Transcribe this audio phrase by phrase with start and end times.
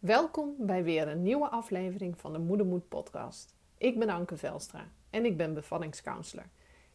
[0.00, 3.54] Welkom bij weer een nieuwe aflevering van de Moedermoed podcast.
[3.78, 6.44] Ik ben Anke Velstra en ik ben bevallingscounselor.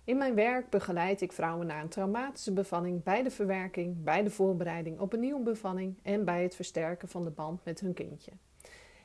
[0.03, 4.29] In mijn werk begeleid ik vrouwen na een traumatische bevalling bij de verwerking, bij de
[4.29, 8.31] voorbereiding op een nieuwe bevalling en bij het versterken van de band met hun kindje.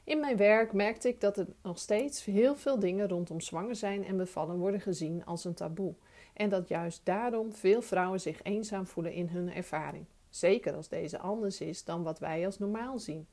[0.04, 4.04] In mijn werk merkte ik dat er nog steeds heel veel dingen rondom zwanger zijn
[4.04, 5.94] en bevallen worden gezien als een taboe.
[6.34, 10.04] En dat juist daarom veel vrouwen zich eenzaam voelen in hun ervaring.
[10.28, 13.26] Zeker als deze anders is dan wat wij als normaal zien.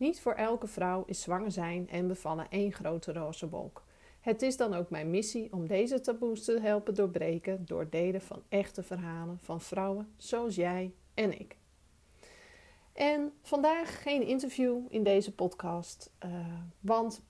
[0.00, 3.84] Niet voor elke vrouw is zwanger zijn en bevallen één grote roze wolk.
[4.20, 8.42] Het is dan ook mijn missie om deze taboes te helpen doorbreken door delen van
[8.48, 11.56] echte verhalen van vrouwen zoals jij en ik.
[12.92, 16.30] En vandaag geen interview in deze podcast, uh,
[16.80, 17.22] want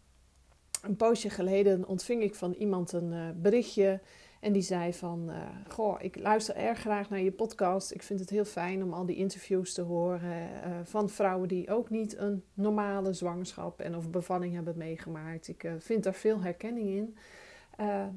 [0.83, 4.01] een poosje geleden ontving ik van iemand een uh, berichtje
[4.41, 5.37] en die zei van, uh,
[5.69, 7.93] goh, ik luister erg graag naar je podcast.
[7.93, 11.71] Ik vind het heel fijn om al die interviews te horen uh, van vrouwen die
[11.71, 15.49] ook niet een normale zwangerschap en of bevalling hebben meegemaakt.
[15.49, 17.17] Ik uh, vind daar veel herkenning in.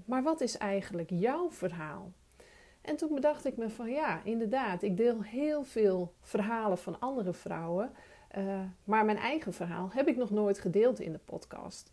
[0.06, 2.12] maar wat is eigenlijk jouw verhaal?
[2.81, 7.34] En toen bedacht ik me van ja, inderdaad, ik deel heel veel verhalen van andere
[7.34, 7.92] vrouwen.
[8.84, 11.92] maar mijn eigen verhaal heb ik nog nooit gedeeld in de podcast.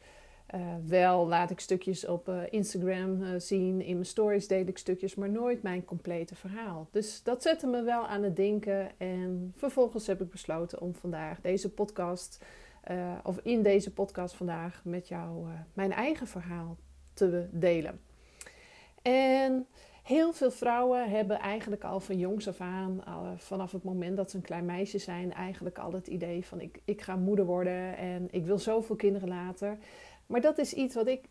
[0.55, 4.79] Uh, wel laat ik stukjes op uh, Instagram uh, zien, in mijn stories deel ik
[4.79, 6.89] stukjes, maar nooit mijn complete verhaal.
[6.91, 11.41] Dus dat zette me wel aan het denken en vervolgens heb ik besloten om vandaag
[11.41, 12.45] deze podcast,
[13.23, 16.77] of in deze podcast vandaag met jou mijn eigen verhaal
[17.15, 18.01] te delen.
[19.03, 19.67] En
[20.03, 23.03] heel veel vrouwen hebben eigenlijk al van jongs af aan,
[23.37, 26.81] vanaf het moment dat ze een klein meisje zijn, eigenlijk al het idee van ik,
[26.85, 29.79] ik ga moeder worden en ik wil zoveel kinderen later.
[30.31, 31.25] Maar dat is iets wat ik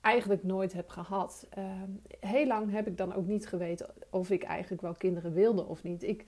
[0.00, 1.46] eigenlijk nooit heb gehad.
[1.58, 1.64] Uh,
[2.20, 5.82] heel lang heb ik dan ook niet geweten of ik eigenlijk wel kinderen wilde of
[5.82, 6.02] niet.
[6.02, 6.24] Ik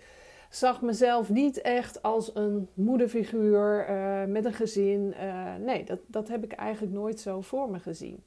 [0.50, 5.14] zag mezelf niet echt als een moederfiguur uh, met een gezin.
[5.20, 8.24] Uh, nee, dat, dat heb ik eigenlijk nooit zo voor me gezien.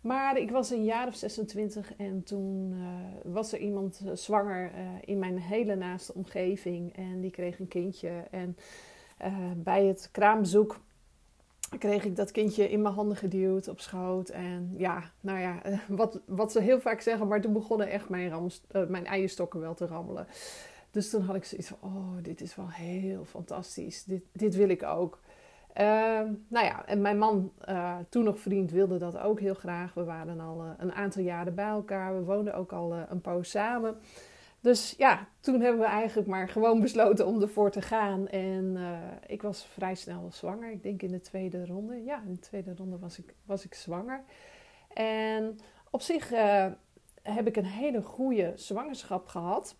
[0.00, 2.86] Maar ik was een jaar of 26 en toen uh,
[3.32, 4.70] was er iemand zwanger
[5.04, 6.96] in mijn hele naaste omgeving.
[6.96, 8.24] En die kreeg een kindje.
[8.30, 8.56] En
[9.56, 10.80] bij het kraambezoek
[11.78, 14.28] kreeg ik dat kindje in mijn handen geduwd op schoot.
[14.28, 18.50] En ja, nou ja, wat, wat ze heel vaak zeggen, maar toen begonnen echt mijn,
[18.72, 20.26] uh, mijn eierstokken wel te rammelen.
[20.90, 24.04] Dus toen had ik zoiets van, oh, dit is wel heel fantastisch.
[24.04, 25.20] Dit, dit wil ik ook.
[25.80, 25.84] Uh,
[26.48, 29.94] nou ja, en mijn man, uh, toen nog vriend, wilde dat ook heel graag.
[29.94, 32.14] We waren al een aantal jaren bij elkaar.
[32.14, 33.96] We woonden ook al een poos samen.
[34.62, 38.28] Dus ja, toen hebben we eigenlijk maar gewoon besloten om ervoor te gaan.
[38.28, 40.70] En uh, ik was vrij snel zwanger.
[40.70, 42.02] Ik denk in de tweede ronde.
[42.04, 44.24] Ja, in de tweede ronde was ik, was ik zwanger.
[44.94, 45.58] En
[45.90, 46.66] op zich uh,
[47.22, 49.76] heb ik een hele goede zwangerschap gehad.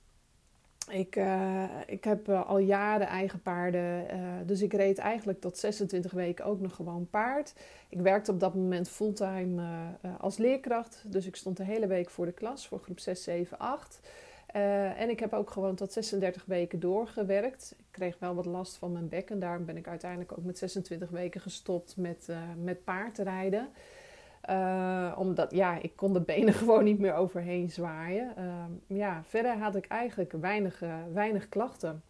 [0.91, 4.07] Ik, uh, ik heb al jaren eigen paarden.
[4.47, 7.55] dus ik reed eigenlijk tot 26 weken ook nog gewoon paard.
[7.89, 9.63] Ik werkte op dat moment fulltime
[10.19, 11.05] als leerkracht.
[11.07, 14.01] Dus ik stond de hele week voor de klas voor groep 6, 7, 8.
[14.57, 17.75] Uh, en ik heb ook gewoon tot 36 weken doorgewerkt.
[17.79, 20.59] Ik kreeg wel wat last van mijn bek en daarom ben ik uiteindelijk ook met
[20.59, 23.69] 26 weken gestopt met, uh, met paardrijden.
[24.51, 28.35] Uh, omdat, ja, ik kon de benen gewoon niet meer overheen zwaaien.
[28.87, 30.83] ja, verder had ik eigenlijk weinig,
[31.13, 32.03] weinig klachten.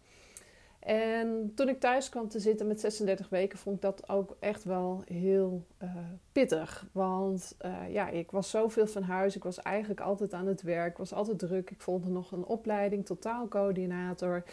[0.85, 4.63] En toen ik thuis kwam te zitten met 36 weken, vond ik dat ook echt
[4.63, 5.95] wel heel uh,
[6.31, 6.85] pittig.
[6.91, 9.35] Want uh, ja, ik was zoveel van huis.
[9.35, 10.91] Ik was eigenlijk altijd aan het werk.
[10.91, 11.69] Ik was altijd druk.
[11.69, 14.43] Ik volgde nog een opleiding, totaalcoördinator.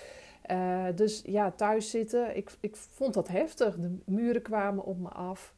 [0.51, 3.77] Uh, dus ja, thuis zitten, ik, ik vond dat heftig.
[3.77, 5.55] De muren kwamen op me af.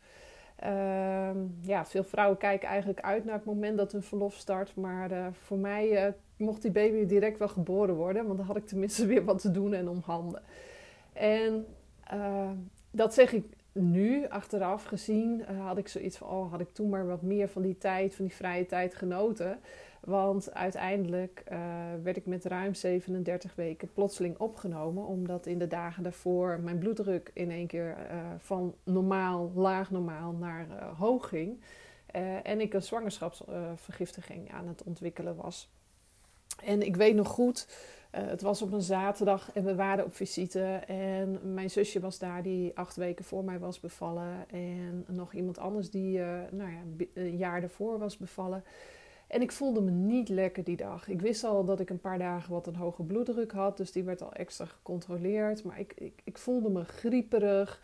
[0.57, 4.77] Ehm, ja, veel vrouwen kijken eigenlijk uit naar het moment dat hun verlof start.
[4.77, 8.27] Maar voor mij mocht die baby direct wel geboren worden.
[8.27, 10.43] Want dan had ik tenminste weer wat te doen en om handen.
[11.13, 11.67] En
[12.13, 12.51] uh,
[12.91, 16.29] dat zeg ik nu, achteraf gezien, uh, had ik zoiets van...
[16.29, 19.59] oh, had ik toen maar wat meer van die tijd, van die vrije tijd genoten.
[20.01, 21.59] Want uiteindelijk uh,
[22.03, 25.07] werd ik met ruim 37 weken plotseling opgenomen.
[25.07, 27.97] Omdat in de dagen daarvoor mijn bloeddruk in één keer
[28.39, 30.67] van normaal, laag normaal naar
[30.99, 31.61] hoog ging.
[32.43, 35.71] en ik een zwangerschapsvergiftiging aan het ontwikkelen was.
[36.65, 37.67] En ik weet nog goed,
[38.15, 40.63] uh, het was op een zaterdag en we waren op visite.
[40.87, 44.51] En mijn zusje was daar die acht weken voor mij was bevallen.
[44.51, 48.65] En nog iemand anders die uh, nou ja, een jaar daarvoor was bevallen.
[49.27, 51.09] En ik voelde me niet lekker die dag.
[51.09, 53.77] Ik wist al dat ik een paar dagen wat een hoge bloeddruk had.
[53.77, 55.65] Dus die werd al extra gecontroleerd.
[55.65, 57.81] Maar ik, ik, ik voelde me grieperig.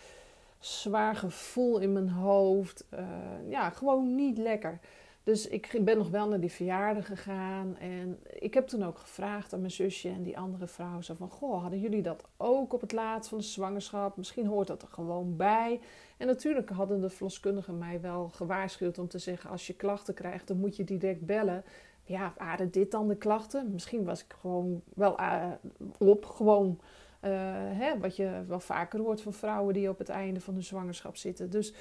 [0.58, 2.86] Zwaar gevoel in mijn hoofd.
[2.94, 3.00] Uh,
[3.48, 4.80] ja, gewoon niet lekker.
[5.28, 7.76] Dus ik ben nog wel naar die verjaardag gegaan.
[7.76, 11.00] En ik heb toen ook gevraagd aan mijn zusje en die andere vrouw.
[11.00, 14.16] Zo van, goh, hadden jullie dat ook op het laatst van de zwangerschap?
[14.16, 15.80] Misschien hoort dat er gewoon bij.
[16.16, 19.50] En natuurlijk hadden de verloskundigen mij wel gewaarschuwd om te zeggen...
[19.50, 21.64] als je klachten krijgt, dan moet je direct bellen.
[22.04, 23.72] Ja, waren dit dan de klachten?
[23.72, 25.52] Misschien was ik gewoon wel uh,
[25.98, 26.80] op, gewoon...
[27.25, 30.62] Uh, hè, wat je wel vaker hoort van vrouwen die op het einde van hun
[30.62, 31.50] zwangerschap zitten.
[31.50, 31.75] Dus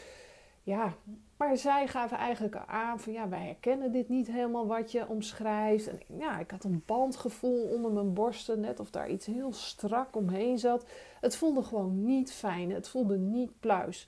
[0.67, 0.93] ja,
[1.37, 5.87] maar zij gaven eigenlijk aan van ja, wij herkennen dit niet helemaal wat je omschrijft.
[5.87, 10.15] En ja, ik had een bandgevoel onder mijn borsten, net of daar iets heel strak
[10.15, 10.85] omheen zat.
[11.21, 14.07] Het voelde gewoon niet fijn, het voelde niet pluis.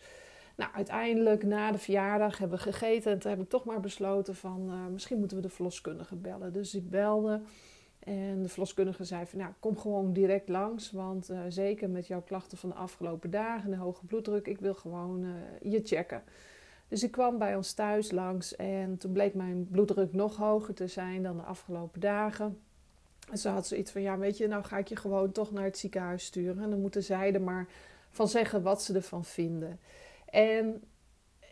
[0.55, 4.35] Nou, uiteindelijk na de verjaardag hebben we gegeten en toen heb ik toch maar besloten
[4.35, 6.53] van uh, misschien moeten we de verloskundige bellen.
[6.53, 7.41] Dus ik belde
[7.99, 12.21] en de verloskundige zei van nou, kom gewoon direct langs, want uh, zeker met jouw
[12.21, 15.31] klachten van de afgelopen dagen, de hoge bloeddruk, ik wil gewoon uh,
[15.71, 16.23] je checken.
[16.87, 20.87] Dus ik kwam bij ons thuis langs en toen bleek mijn bloeddruk nog hoger te
[20.87, 22.59] zijn dan de afgelopen dagen.
[23.31, 25.63] En ze had zoiets van, ja weet je, nou ga ik je gewoon toch naar
[25.63, 26.63] het ziekenhuis sturen.
[26.63, 27.67] En dan moeten zij er maar
[28.09, 29.79] van zeggen wat ze ervan vinden.
[30.29, 30.83] En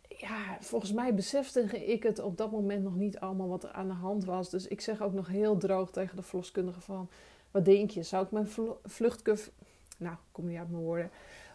[0.08, 3.88] ja, volgens mij besefte ik het op dat moment nog niet allemaal wat er aan
[3.88, 4.50] de hand was.
[4.50, 7.10] Dus ik zeg ook nog heel droog tegen de verloskundige van...
[7.52, 8.48] Wat denk je, zou ik mijn
[8.84, 9.52] vluchtkuf...
[9.98, 11.12] Nou, kom niet uit mijn woorden.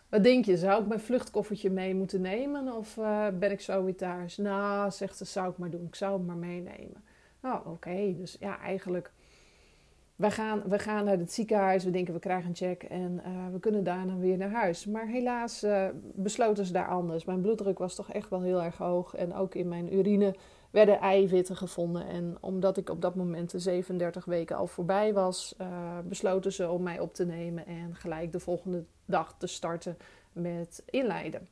[0.08, 3.84] Wat denk je, zou ik mijn vluchtkoffertje mee moeten nemen of uh, ben ik zo
[3.84, 4.37] weer thuis?
[4.37, 5.87] Nou, zegt ze, zou ik maar doen.
[5.87, 7.05] Ik zou hem maar meenemen.
[7.40, 8.14] Nou, oké.
[8.16, 9.12] Dus ja, eigenlijk,
[10.22, 11.84] we gaan, we gaan naar het ziekenhuis.
[11.84, 14.86] We denken, we krijgen een check en uh, we kunnen daarna weer naar huis.
[14.86, 17.24] Maar helaas uh, besloten ze daar anders.
[17.24, 19.14] Mijn bloeddruk was toch echt wel heel erg hoog.
[19.14, 20.34] En ook in mijn urine
[20.70, 22.06] werden eiwitten gevonden.
[22.06, 26.70] En omdat ik op dat moment de 37 weken al voorbij was, uh, besloten ze
[26.70, 29.96] om mij op te nemen en gelijk de volgende dag te starten
[30.32, 31.48] met inleiden.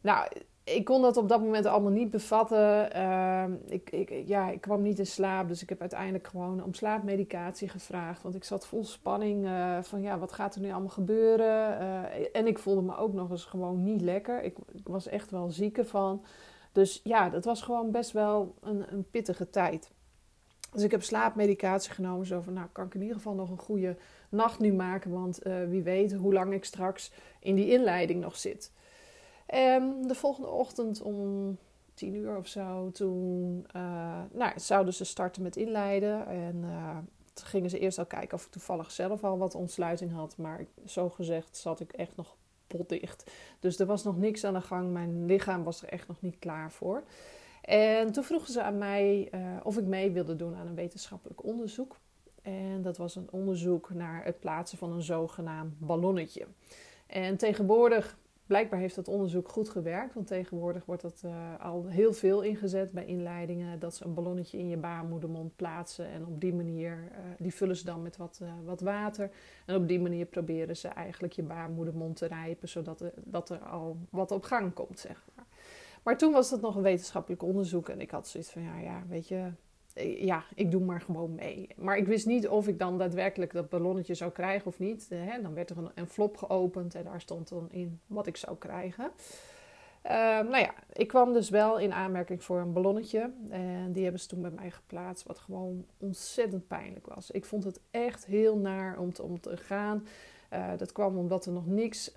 [0.00, 0.28] Nou,
[0.74, 2.96] ik kon dat op dat moment allemaal niet bevatten.
[2.96, 6.74] Uh, ik, ik, ja, ik kwam niet in slaap, dus ik heb uiteindelijk gewoon om
[6.74, 8.22] slaapmedicatie gevraagd.
[8.22, 11.80] Want ik zat vol spanning uh, van ja, wat gaat er nu allemaal gebeuren?
[11.80, 14.42] Uh, en ik voelde me ook nog eens gewoon niet lekker.
[14.42, 16.24] Ik, ik was echt wel ziek ervan.
[16.72, 19.90] Dus ja, dat was gewoon best wel een, een pittige tijd.
[20.72, 22.26] Dus ik heb slaapmedicatie genomen.
[22.26, 23.96] Zo van, nou kan ik in ieder geval nog een goede
[24.28, 25.10] nacht nu maken.
[25.10, 28.72] Want uh, wie weet hoe lang ik straks in die inleiding nog zit.
[29.46, 31.56] En de volgende ochtend om
[31.94, 36.26] tien uur of zo, toen uh, nou, zouden ze starten met inleiden.
[36.26, 36.96] En uh,
[37.32, 40.36] toen gingen ze eerst al kijken of ik toevallig zelf al wat ontsluiting had.
[40.36, 43.30] Maar zo gezegd zat ik echt nog potdicht.
[43.60, 44.92] Dus er was nog niks aan de gang.
[44.92, 47.02] Mijn lichaam was er echt nog niet klaar voor.
[47.62, 51.44] En toen vroegen ze aan mij uh, of ik mee wilde doen aan een wetenschappelijk
[51.44, 51.96] onderzoek.
[52.42, 56.46] En dat was een onderzoek naar het plaatsen van een zogenaamd ballonnetje.
[57.06, 58.16] En tegenwoordig
[58.46, 60.14] blijkbaar heeft dat onderzoek goed gewerkt.
[60.14, 63.78] Want tegenwoordig wordt dat uh, al heel veel ingezet bij inleidingen.
[63.78, 66.06] Dat ze een ballonnetje in je baarmoedermond plaatsen.
[66.06, 69.30] En op die manier, uh, die vullen ze dan met wat, uh, wat water.
[69.66, 72.68] En op die manier proberen ze eigenlijk je baarmoedermond te rijpen.
[72.68, 75.46] Zodat er, dat er al wat op gang komt, zeg maar.
[76.02, 77.88] Maar toen was dat nog een wetenschappelijk onderzoek.
[77.88, 79.50] En ik had zoiets van, ja, ja weet je,
[80.04, 81.68] ja, ik doe maar gewoon mee.
[81.76, 85.06] Maar ik wist niet of ik dan daadwerkelijk dat ballonnetje zou krijgen of niet.
[85.08, 85.42] Hè?
[85.42, 89.10] Dan werd er een envelop geopend en daar stond dan in wat ik zou krijgen.
[90.04, 93.30] Uh, nou ja, ik kwam dus wel in aanmerking voor een ballonnetje.
[93.50, 97.30] En die hebben ze toen bij mij geplaatst, wat gewoon ontzettend pijnlijk was.
[97.30, 100.06] Ik vond het echt heel naar om te, om te gaan.
[100.52, 102.12] Uh, dat kwam omdat er nog niks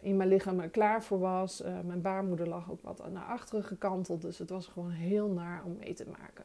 [0.00, 1.62] in mijn lichaam klaar voor was.
[1.84, 4.22] Mijn baarmoeder lag ook wat naar achteren gekanteld.
[4.22, 6.44] Dus het was gewoon heel naar om mee te maken.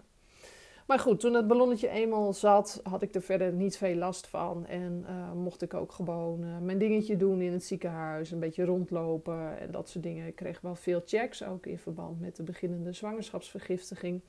[0.88, 4.66] Maar goed, toen het ballonnetje eenmaal zat, had ik er verder niet veel last van.
[4.66, 8.66] En uh, mocht ik ook gewoon uh, mijn dingetje doen in het ziekenhuis, een beetje
[8.66, 10.28] rondlopen en dat soort dingen.
[10.28, 14.22] Ik kreeg wel veel checks, ook in verband met de beginnende zwangerschapsvergiftiging.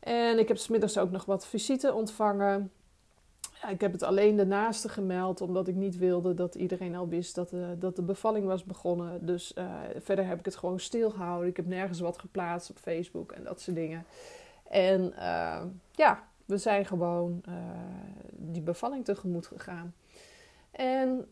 [0.00, 2.70] En ik heb smiddags ook nog wat visite ontvangen.
[3.70, 7.34] Ik heb het alleen de naaste gemeld, omdat ik niet wilde dat iedereen al wist
[7.34, 9.26] dat de, dat de bevalling was begonnen.
[9.26, 9.54] Dus
[9.98, 11.48] verder heb ik het gewoon stilgehouden.
[11.48, 14.04] Ik heb nergens wat geplaatst op Facebook en dat soort dingen.
[14.68, 17.54] En uh, ja, we zijn gewoon uh,
[18.30, 19.94] die bevalling tegemoet gegaan.
[20.70, 21.28] En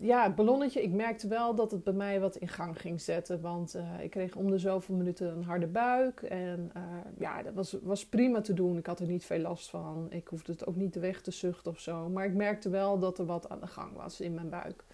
[0.00, 3.40] ja, het ballonnetje, ik merkte wel dat het bij mij wat in gang ging zetten.
[3.40, 6.22] Want uh, ik kreeg om de zoveel minuten een harde buik.
[6.22, 6.72] En
[7.18, 8.76] ja, dat was, was prima te doen.
[8.76, 10.06] Ik had er niet veel last van.
[10.10, 12.08] Ik hoefde het ook niet weg te zuchten of zo.
[12.08, 14.84] Maar ik merkte wel dat er wat aan de gang was in mijn buik.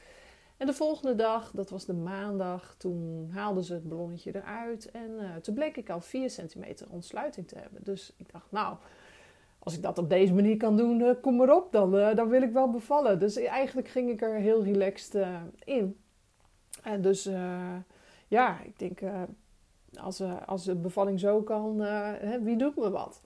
[0.64, 4.90] En de volgende dag, dat was de maandag, toen haalden ze het ballonnetje eruit.
[4.90, 7.80] En uh, toen bleek ik al 4 centimeter ontsluiting te hebben.
[7.83, 8.76] Dus ik dacht, nou,
[9.59, 12.28] als ik dat op deze manier kan doen, uh, kom maar op, dan, uh, dan
[12.28, 13.18] wil ik wel bevallen.
[13.18, 15.26] Dus eigenlijk ging ik er heel relaxed
[15.64, 15.99] in.
[16.83, 17.28] En dus,
[18.28, 19.00] ja, ik denk
[20.00, 21.87] als, als de bevalling zo kan,
[22.42, 23.23] wie doet me wat?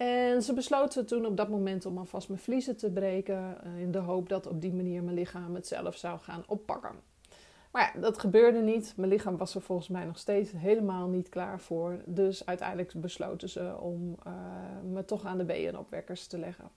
[0.00, 3.56] En ze besloten toen op dat moment om alvast mijn vliezen te breken.
[3.78, 6.94] in de hoop dat op die manier mijn lichaam het zelf zou gaan oppakken.
[7.70, 8.92] Maar ja, dat gebeurde niet.
[8.96, 12.00] Mijn lichaam was er volgens mij nog steeds helemaal niet klaar voor.
[12.04, 14.32] Dus uiteindelijk besloten ze om uh,
[14.92, 16.68] me toch aan de BN-opwekkers te leggen.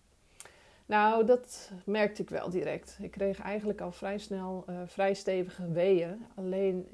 [0.86, 2.98] Nou, dat merkte ik wel direct.
[3.01, 6.25] Ik kreeg eigenlijk al vrij snel uh, vrij stevige weeën.
[6.36, 6.88] Alleen,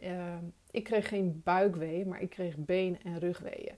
[0.71, 3.75] ik kreeg geen buikweeën, maar ik kreeg been- en rugweeën.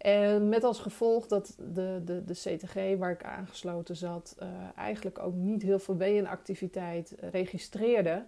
[0.00, 4.36] En met als gevolg dat de, de, de CTG waar ik aangesloten zat,
[4.76, 8.24] eigenlijk ook niet heel veel weeënactiviteit registreerde.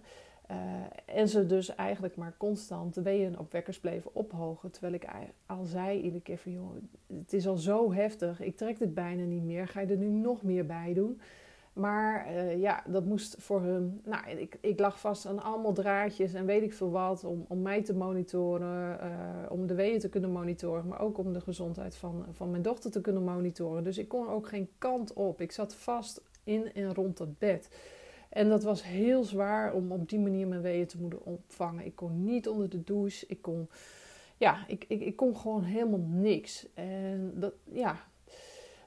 [0.51, 4.71] Uh, en ze dus eigenlijk maar constant de weeënopwekkers bleven ophogen.
[4.71, 5.05] Terwijl ik
[5.45, 6.75] al zei iedere keer van, joh,
[7.07, 8.41] het is al zo heftig.
[8.41, 9.67] Ik trek dit bijna niet meer.
[9.67, 11.21] Ga je er nu nog meer bij doen?
[11.73, 14.01] Maar uh, ja, dat moest voor hun...
[14.03, 17.23] Nou, ik, ik lag vast aan allemaal draadjes en weet ik veel wat...
[17.23, 20.87] om, om mij te monitoren, uh, om de weeën te kunnen monitoren...
[20.87, 23.83] maar ook om de gezondheid van, van mijn dochter te kunnen monitoren.
[23.83, 25.41] Dus ik kon ook geen kant op.
[25.41, 27.69] Ik zat vast in en rond het bed.
[28.29, 31.85] En dat was heel zwaar om op die manier mijn weeën te moeten opvangen.
[31.85, 33.25] Ik kon niet onder de douche.
[33.27, 33.69] Ik kon,
[34.37, 36.67] ja, ik, ik, ik kon gewoon helemaal niks.
[36.73, 37.95] En dat, ja,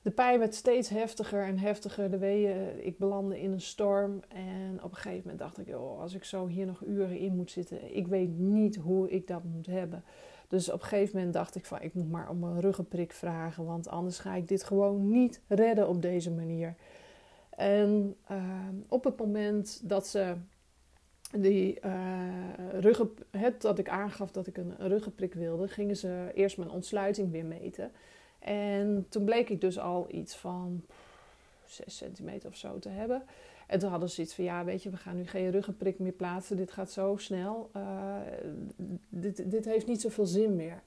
[0.07, 2.11] de pijn werd steeds heftiger en heftiger.
[2.11, 4.21] De weeën, ik belandde in een storm.
[4.29, 7.51] En op een gegeven moment dacht ik, als ik zo hier nog uren in moet
[7.51, 10.05] zitten, ik weet niet hoe ik dat moet hebben.
[10.49, 13.65] Dus op een gegeven moment dacht ik van, ik moet maar om een ruggenprik vragen,
[13.65, 16.75] want anders ga ik dit gewoon niet redden op deze manier.
[17.51, 18.39] En uh,
[18.89, 20.35] op het moment dat ze
[21.39, 22.29] die uh,
[22.79, 27.31] ruggen, het, dat ik aangaf dat ik een, ruggenprik wilde, gingen ze eerst mijn ontsluiting
[27.31, 27.91] weer meten.
[28.47, 30.85] En toen bleek ik dus al iets van
[31.65, 33.23] 6 centimeter of zo te hebben.
[33.67, 36.13] En toen hadden ze iets van, ja, weet je, we gaan nu geen ruggenprik meer
[36.13, 36.57] plaatsen.
[36.57, 37.71] Dit gaat zo snel.
[37.77, 38.17] Uh,
[39.09, 40.83] dit, dit heeft niet zoveel zin meer.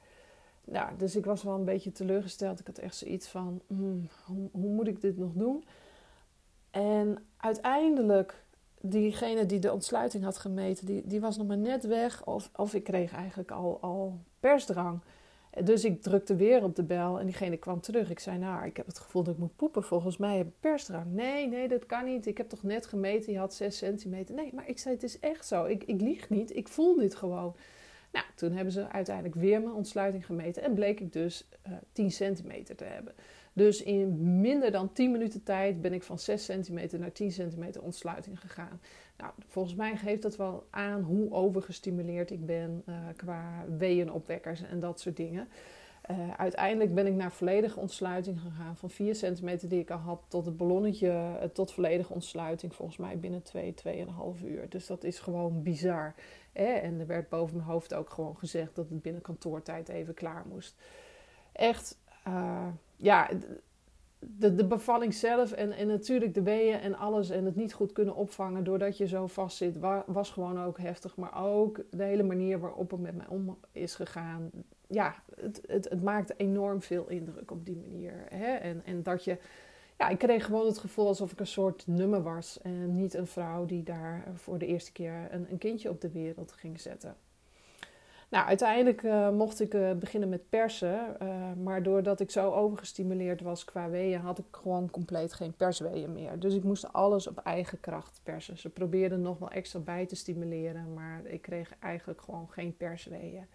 [0.66, 2.60] Nou, dus ik was wel een beetje teleurgesteld.
[2.60, 5.64] Ik had echt zoiets van, hmm, hoe, hoe moet ik dit nog doen?
[6.72, 8.44] En uiteindelijk,
[8.82, 12.26] diegene die de ontsluiting had gemeten, die, die was nog maar net weg.
[12.26, 15.02] Of, of ik kreeg eigenlijk al, al persdrang.
[15.64, 18.10] Dus ik drukte weer op de bel en diegene kwam terug.
[18.10, 19.84] Ik zei, nou, ik heb het gevoel dat ik moet poepen.
[19.84, 21.12] Volgens mij heb ik persdrang.
[21.12, 22.26] Nee, nee, dat kan niet.
[22.26, 24.36] Ik heb toch net gemeten, je had 6 centimeter.
[24.36, 25.66] Nee, maar ik zei, het is echt zo.
[25.66, 27.56] Ik, ik lieg niet, ik voel dit gewoon.
[28.12, 30.64] Nou, toen hebben ze uiteindelijk weer mijn ontsluiting gemeten.
[30.64, 33.14] En bleek ik dus uh, eh, 10 centimeter te hebben.
[33.54, 37.82] Dus in minder dan 10 minuten tijd ben ik van 6 centimeter naar 10 centimeter
[37.82, 38.82] ontsluiting gegaan.
[39.20, 44.80] Nou, volgens mij geeft dat wel aan hoe overgestimuleerd ik ben uh, qua weeënopwekkers en
[44.80, 45.48] dat soort dingen.
[46.12, 48.78] Uh, uiteindelijk ben ik naar volledige ontsluiting gegaan.
[48.78, 52.76] Van 4 centimeter die ik al had tot het ballonnetje, uh, tot volledige ontsluiting.
[52.76, 54.70] Volgens mij binnen 2, twee, 2,5 uur.
[54.70, 56.14] Dus dat is gewoon bizar.
[56.54, 56.72] Hè?
[56.74, 60.46] En er werd boven mijn hoofd ook gewoon gezegd dat het binnen kantoortijd even klaar
[60.50, 60.76] moest.
[61.52, 61.98] Echt,
[62.96, 63.30] ja,
[64.20, 67.92] de, de bevalling zelf en, en natuurlijk de weeën en alles en het niet goed
[67.92, 71.16] kunnen opvangen doordat je zo vast zit, was gewoon ook heftig.
[71.16, 74.50] Maar ook de hele manier waarop het met mij om is gegaan.
[74.88, 78.14] Ja, het, het, het maakte enorm veel indruk op die manier.
[78.30, 78.54] Hè?
[78.54, 79.38] En, en dat je,
[79.98, 83.28] ja, ik kreeg gewoon het gevoel alsof ik een soort nummer was en niet een
[83.28, 87.16] vrouw die daar voor de eerste keer een, een kindje op de wereld ging zetten.
[88.30, 91.18] Nou, uiteindelijk uh, mocht ik uh, beginnen met persen.
[91.22, 96.14] Uh, maar doordat ik zo overgestimuleerd was qua weeën, had ik gewoon compleet geen persweeën
[96.14, 96.40] meer.
[96.40, 98.58] Dus ik moest alles op eigen kracht persen.
[98.58, 103.46] Ze probeerden nog wel extra bij te stimuleren, maar ik kreeg eigenlijk gewoon geen persweeën.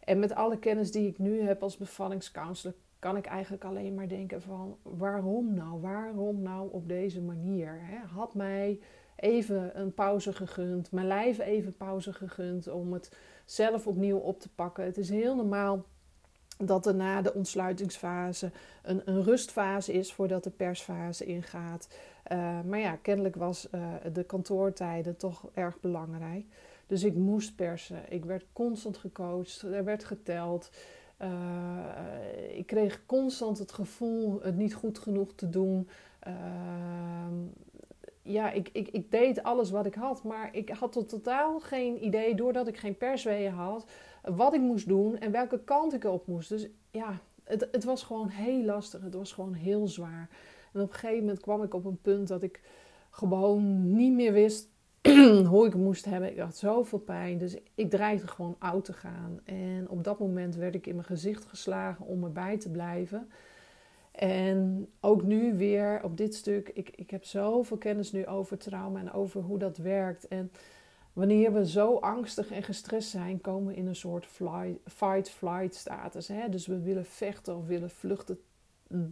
[0.00, 4.08] En met alle kennis die ik nu heb als bevallingscounselor, kan ik eigenlijk alleen maar
[4.08, 5.80] denken van waarom nou?
[5.80, 7.78] Waarom nou op deze manier?
[7.82, 7.96] Hè?
[7.96, 8.80] Had mij
[9.16, 14.48] even een pauze gegund, mijn lijf even pauze gegund om het zelf opnieuw op te
[14.48, 14.84] pakken.
[14.84, 15.84] Het is heel normaal
[16.58, 18.50] dat er na de ontsluitingsfase
[18.82, 21.88] een, een rustfase is voordat de persfase ingaat.
[22.32, 26.44] Uh, maar ja, kennelijk was uh, de kantoortijden toch erg belangrijk.
[26.86, 28.02] Dus ik moest persen.
[28.08, 29.62] Ik werd constant gecoacht.
[29.62, 30.70] Er werd geteld.
[31.22, 31.28] Uh,
[32.58, 35.88] ik kreeg constant het gevoel het niet goed genoeg te doen.
[38.26, 42.04] Ja, ik, ik, ik deed alles wat ik had, maar ik had tot totaal geen
[42.04, 43.86] idee, doordat ik geen persweeën had,
[44.22, 46.48] wat ik moest doen en welke kant ik op moest.
[46.48, 49.02] Dus ja, het, het was gewoon heel lastig.
[49.02, 50.28] Het was gewoon heel zwaar.
[50.72, 52.60] En op een gegeven moment kwam ik op een punt dat ik
[53.10, 54.68] gewoon niet meer wist
[55.50, 56.30] hoe ik moest hebben.
[56.30, 59.40] Ik had zoveel pijn, dus ik dreigde gewoon oud te gaan.
[59.44, 63.28] En op dat moment werd ik in mijn gezicht geslagen om erbij te blijven.
[64.16, 69.00] En ook nu weer op dit stuk, ik, ik heb zoveel kennis nu over trauma
[69.00, 70.28] en over hoe dat werkt.
[70.28, 70.50] En
[71.12, 74.26] wanneer we zo angstig en gestrest zijn, komen we in een soort
[74.84, 76.28] fight-flight status.
[76.28, 76.48] Hè?
[76.48, 78.40] Dus we willen vechten of willen vluchten
[78.90, 79.06] uh,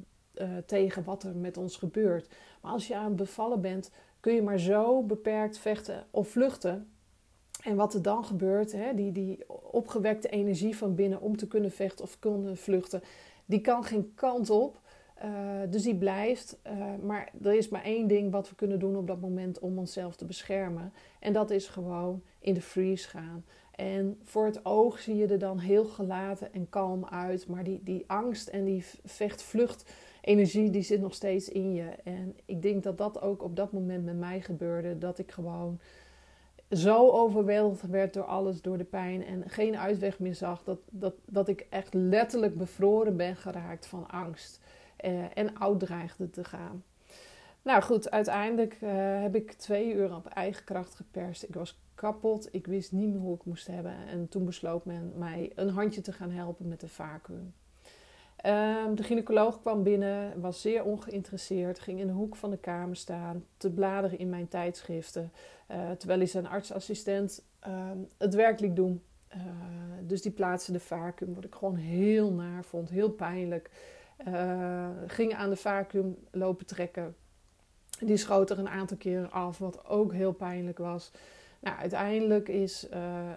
[0.66, 2.28] tegen wat er met ons gebeurt.
[2.62, 6.88] Maar als je aan het bevallen bent, kun je maar zo beperkt vechten of vluchten.
[7.62, 11.70] En wat er dan gebeurt, hè, die, die opgewekte energie van binnen om te kunnen
[11.70, 13.02] vechten of kunnen vluchten,
[13.44, 14.82] die kan geen kant op.
[15.24, 16.58] Uh, dus die blijft.
[16.66, 19.78] Uh, maar er is maar één ding wat we kunnen doen op dat moment om
[19.78, 20.92] onszelf te beschermen.
[21.18, 23.44] En dat is gewoon in de freeze gaan.
[23.74, 27.48] En voor het oog zie je er dan heel gelaten en kalm uit.
[27.48, 31.88] Maar die, die angst en die vecht-vlucht energie die zit nog steeds in je.
[32.04, 34.98] En ik denk dat dat ook op dat moment met mij gebeurde.
[34.98, 35.80] Dat ik gewoon
[36.70, 40.64] zo overweldigd werd door alles, door de pijn en geen uitweg meer zag.
[40.64, 44.60] Dat, dat, dat ik echt letterlijk bevroren ben geraakt van angst.
[45.04, 46.84] Eh, en oud dreigde te gaan.
[47.62, 51.42] Nou goed, uiteindelijk uh, heb ik twee uur op eigen kracht geperst.
[51.42, 53.96] Ik was kapot, ik wist niet meer hoe ik moest hebben.
[54.06, 57.54] En toen besloot men mij een handje te gaan helpen met de vacuüm.
[58.46, 62.96] Um, de gynaecoloog kwam binnen, was zeer ongeïnteresseerd, ging in de hoek van de kamer
[62.96, 65.32] staan, te bladeren in mijn tijdschriften,
[65.70, 69.02] uh, terwijl hij zijn artsassistent uh, het werk liet doen.
[70.02, 73.70] Dus die plaatste de vacuüm, wat ik gewoon heel naar vond, heel pijnlijk.
[74.28, 77.16] Uh, ging aan de vacuüm lopen trekken.
[77.98, 81.10] Die schoot er een aantal keren af, wat ook heel pijnlijk was.
[81.60, 82.88] Nou, uiteindelijk is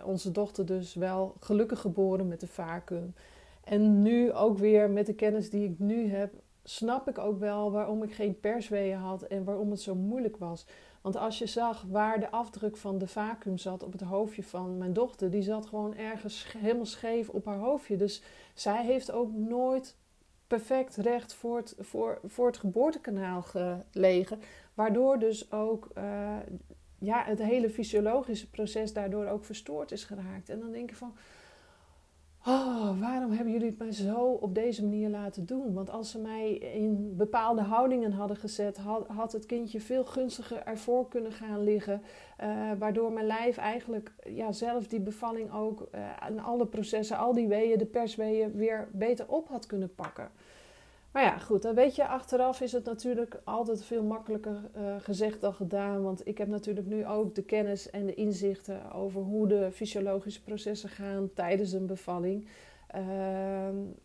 [0.03, 3.13] onze dochter dus wel gelukkig geboren met de vacuüm.
[3.63, 7.71] En nu ook weer met de kennis die ik nu heb, snap ik ook wel
[7.71, 10.65] waarom ik geen persweeën had en waarom het zo moeilijk was.
[11.01, 14.77] Want als je zag waar de afdruk van de vacuüm zat op het hoofdje van
[14.77, 17.95] mijn dochter, die zat gewoon ergens helemaal scheef op haar hoofdje.
[17.95, 19.95] Dus zij heeft ook nooit
[20.47, 24.39] perfect recht voor het, voor, voor het geboortekanaal gelegen.
[24.73, 26.35] Waardoor dus ook uh,
[26.99, 30.49] ja, het hele fysiologische proces daardoor ook verstoord is geraakt.
[30.49, 31.15] En dan denk ik van
[32.47, 35.73] Oh, waarom hebben jullie het mij zo op deze manier laten doen?
[35.73, 38.77] Want als ze mij in bepaalde houdingen hadden gezet,
[39.07, 42.01] had, het kindje veel gunstiger ervoor kunnen gaan liggen.
[42.43, 47.33] Uh, waardoor mijn lijf eigenlijk ja, zelf die bevalling ook uh, en alle processen, al
[47.33, 50.29] die weeën, de persweeën, weer beter op had kunnen pakken.
[51.17, 55.41] Maar ja, goed, dan weet je, achteraf is het natuurlijk altijd veel makkelijker uh, gezegd
[55.41, 56.03] dan gedaan.
[56.03, 60.43] Want ik heb natuurlijk nu ook de kennis en de inzichten over hoe de fysiologische
[60.43, 62.47] processen gaan tijdens een bevalling.
[62.95, 63.01] Uh,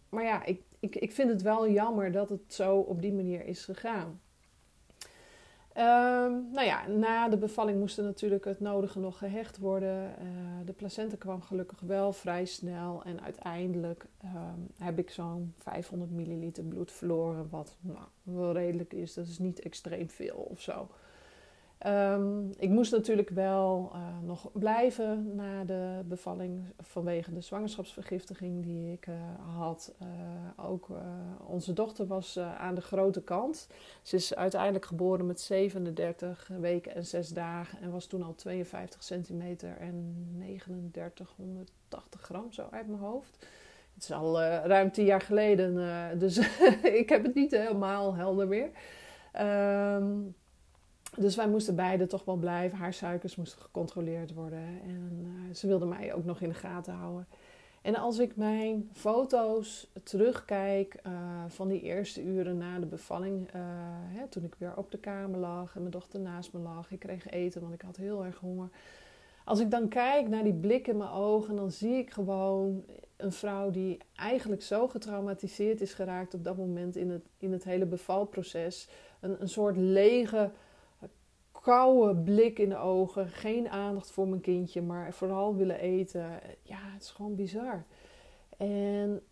[0.09, 3.47] maar ja, ik, ik, ik vind het wel jammer dat het zo op die manier
[3.47, 4.21] is gegaan.
[5.77, 10.15] Um, nou ja, na de bevalling moest er natuurlijk het nodige nog gehecht worden.
[10.23, 10.27] Uh,
[10.65, 13.03] de placenta kwam gelukkig wel vrij snel.
[13.05, 17.49] En uiteindelijk um, heb ik zo'n 500 milliliter bloed verloren.
[17.51, 19.15] Wat nou, wel redelijk is.
[19.15, 20.89] Dat is niet extreem veel of zo.
[21.87, 28.93] Um, ik moest natuurlijk wel uh, nog blijven na de bevalling vanwege de zwangerschapsvergiftiging die
[28.93, 29.15] ik uh,
[29.57, 29.95] had.
[30.03, 30.09] Uh,
[30.67, 30.89] ook
[31.47, 33.69] onze dochter was aan de grote kant.
[34.03, 39.03] Ze is uiteindelijk geboren met 37 weken en 6 dagen en was toen al 52
[39.03, 43.47] centimeter en 3980 gram zo uit mijn hoofd.
[43.95, 46.39] Het is al ruim 10 jaar geleden, dus
[47.01, 48.71] ik heb het niet helemaal helder meer.
[49.41, 50.35] Um,
[51.17, 52.79] dus wij moesten beide toch wel blijven.
[52.79, 54.65] Haar suikers moesten gecontroleerd worden.
[54.85, 57.27] En uh, ze wilde mij ook nog in de gaten houden.
[57.83, 61.13] En als ik mijn foto's terugkijk uh,
[61.47, 63.63] van die eerste uren na de bevalling, uh,
[64.09, 66.99] hè, toen ik weer op de kamer lag en mijn dochter naast me lag, ik
[66.99, 68.69] kreeg eten, want ik had heel erg honger.
[69.45, 72.85] Als ik dan kijk naar die blik in mijn ogen, dan zie ik gewoon
[73.17, 77.65] een vrouw die eigenlijk zo getraumatiseerd is geraakt op dat moment in het, in het
[77.65, 78.89] hele bevalproces.
[79.21, 80.51] Een, een soort lege
[81.63, 83.29] koude blik in de ogen.
[83.29, 86.31] Geen aandacht voor mijn kindje, maar vooral willen eten.
[86.63, 87.85] Ja, het is gewoon bizar.
[88.57, 89.23] En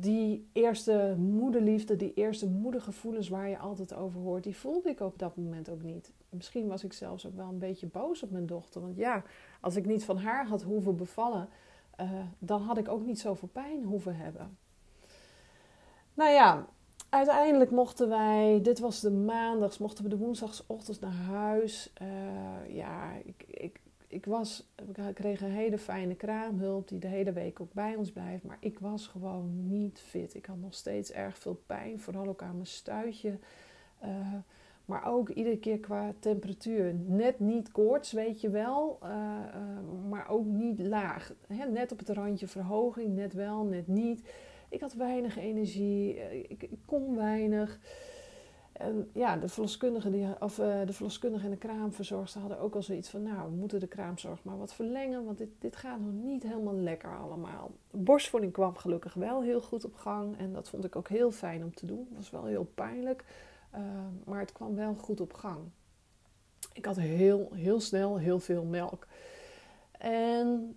[0.00, 5.18] die eerste moederliefde, die eerste moedergevoelens waar je altijd over hoort, die voelde ik op
[5.18, 6.12] dat moment ook niet.
[6.28, 8.80] Misschien was ik zelfs ook wel een beetje boos op mijn dochter.
[8.80, 9.22] Want ja,
[9.60, 11.48] als ik niet van haar had hoeven bevallen,
[12.00, 14.58] uh, dan had ik ook niet zoveel pijn hoeven hebben.
[16.14, 16.66] Nou ja,
[17.12, 21.92] uiteindelijk mochten wij, dit was de maandags, mochten we de woensdagsochtend naar huis.
[22.02, 27.32] Uh, ja, ik, ik, ik, was, ik kreeg een hele fijne kraamhulp die de hele
[27.32, 28.44] week ook bij ons blijft.
[28.44, 30.34] Maar ik was gewoon niet fit.
[30.34, 33.38] Ik had nog steeds erg veel pijn, vooral ook aan mijn stuitje.
[34.04, 34.34] Uh,
[34.84, 36.94] maar ook iedere keer qua temperatuur.
[36.94, 39.08] Net niet koorts, weet je wel, uh,
[40.08, 41.32] maar ook niet laag.
[41.70, 44.22] Net op het randje verhoging, net wel, net niet.
[44.72, 47.78] Ik had weinig energie, eh, ik, kon weinig.
[48.72, 52.82] En ja, de verloskundige, die, of, uh, de verloskundige en de kraamverzorgster hadden ook al
[52.82, 53.22] zoiets van...
[53.22, 55.24] nou, we moeten de kraamzorg maar wat verlengen...
[55.24, 57.70] want dit, dit gaat nog niet helemaal lekker allemaal.
[57.90, 60.38] Borstvoeding kwam gelukkig wel heel goed op gang...
[60.38, 62.06] en dat vond ik ook heel fijn om te doen.
[62.08, 63.24] Het was wel heel pijnlijk,
[63.74, 63.80] uh,
[64.24, 65.60] maar het kwam wel goed op gang.
[66.72, 69.06] Ik had heel, heel snel heel veel melk.
[69.98, 70.76] En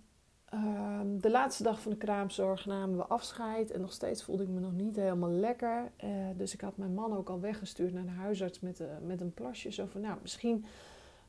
[0.50, 4.48] Ehm, de laatste dag van de kraamzorg namen we afscheid en nog steeds voelde ik
[4.48, 5.90] me nog niet helemaal lekker.
[6.04, 9.20] Uh, dus ik had mijn man ook al weggestuurd naar de huisarts met, uh, met
[9.20, 9.72] een plasje.
[9.72, 10.64] Zo van, nou, misschien,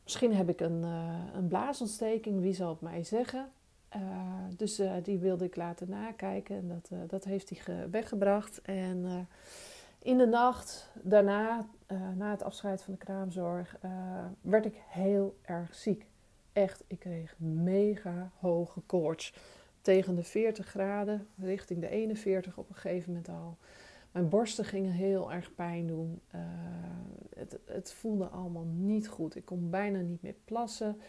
[0.03, 3.51] misschien heb ik een, uh, een blaasontsteking, wie zal het mij zeggen?
[4.57, 8.61] dus die wilde ik laten nakijken en dat, dat heeft hij weggebracht.
[8.61, 9.27] En
[9.99, 11.65] in de nacht daarna,
[12.15, 13.77] na het afscheid van de kraamzorg,
[14.41, 16.06] werd ik heel erg ziek
[16.57, 19.33] echt, ik kreeg mega hoge koorts.
[19.81, 23.57] Tegen de 40 graden, richting de 41 op een gegeven moment al.
[24.11, 26.21] Mijn borsten gingen heel erg pijn doen.
[26.35, 26.41] Uh,
[27.35, 29.35] het, het, voelde allemaal niet goed.
[29.35, 31.01] Ik kon bijna niet meer plassen.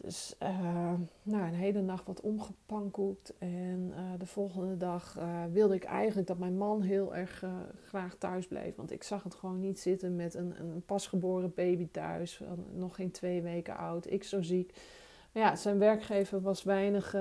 [0.00, 3.34] Dus uh, nou, een hele nacht wat omgepankoekt.
[3.38, 5.18] En uh, de volgende dag
[5.52, 7.44] wilde ik eigenlijk dat mijn man heel erg
[7.84, 8.76] graag thuis bleef.
[8.76, 12.42] Want ik zag het gewoon niet zitten met een, een pasgeboren baby thuis.
[12.72, 14.10] Nog geen twee weken oud.
[14.10, 14.74] Ik zo ziek.
[15.32, 17.16] Maar ja, zijn werkgever was weinig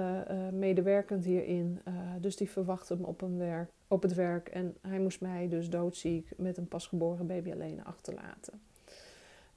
[0.52, 1.80] medewerkend hierin.
[2.20, 4.48] dus die verwachtte hem op, werk, op het werk.
[4.50, 8.62] En hij moest mij dus doodziek met een pasgeboren baby alleen achterlaten.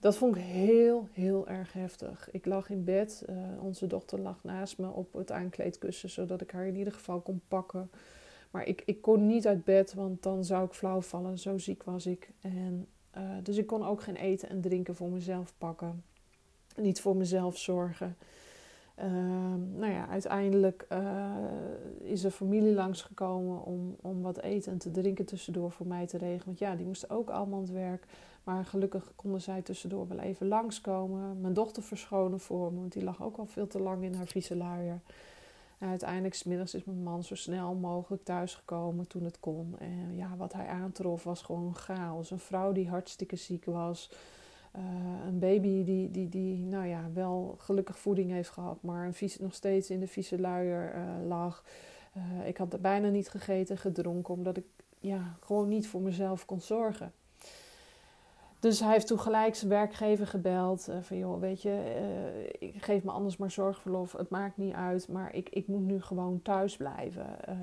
[0.01, 2.29] Dat vond ik heel, heel erg heftig.
[2.31, 3.25] Ik lag in bed.
[3.31, 7.21] Uh, onze dochter lag naast me op het aankleedkussen, zodat ik haar in ieder geval
[7.21, 7.91] kon pakken.
[8.51, 11.39] Maar ik, ik kon niet uit bed, want dan zou ik flauw vallen.
[11.39, 12.31] Zo ziek was ik.
[12.41, 12.87] En,
[13.17, 16.05] uh, dus ik kon ook geen eten en drinken voor mezelf pakken.
[16.77, 18.17] Niet voor mezelf zorgen.
[18.99, 19.05] Uh,
[19.77, 21.31] nou ja, uiteindelijk uh,
[21.99, 26.19] is er familie langsgekomen om, om wat eten en te drinken tussendoor voor mij te
[26.19, 26.45] regelen.
[26.45, 28.07] Want ja, die moesten ook allemaal aan het werk.
[28.51, 31.41] Maar gelukkig konden zij tussendoor wel even langskomen.
[31.41, 34.27] Mijn dochter verschonen voor me, want die lag ook al veel te lang in haar
[34.27, 35.01] vieze luier.
[35.79, 39.75] En uiteindelijk, smiddags is mijn man zo snel mogelijk thuisgekomen toen het kon.
[39.79, 42.31] En ja, wat hij aantrof was gewoon chaos.
[42.31, 44.11] Een vrouw die hartstikke ziek was.
[44.77, 44.83] Uh,
[45.27, 49.39] een baby die, die, die, nou ja, wel gelukkig voeding heeft gehad, maar een vies,
[49.39, 51.65] nog steeds in de vieze luier uh, lag.
[52.17, 54.67] Uh, ik had bijna niet gegeten, gedronken, omdat ik
[55.01, 57.13] ja, gewoon niet voor mezelf kon zorgen.
[58.61, 60.89] Dus hij heeft toen gelijk zijn werkgever gebeld.
[60.89, 62.01] Uh, van joh, weet je,
[62.61, 64.13] uh, ik geef me anders maar zorgverlof.
[64.13, 67.27] Het maakt niet uit, maar ik, ik moet nu gewoon thuis blijven.
[67.49, 67.55] Uh,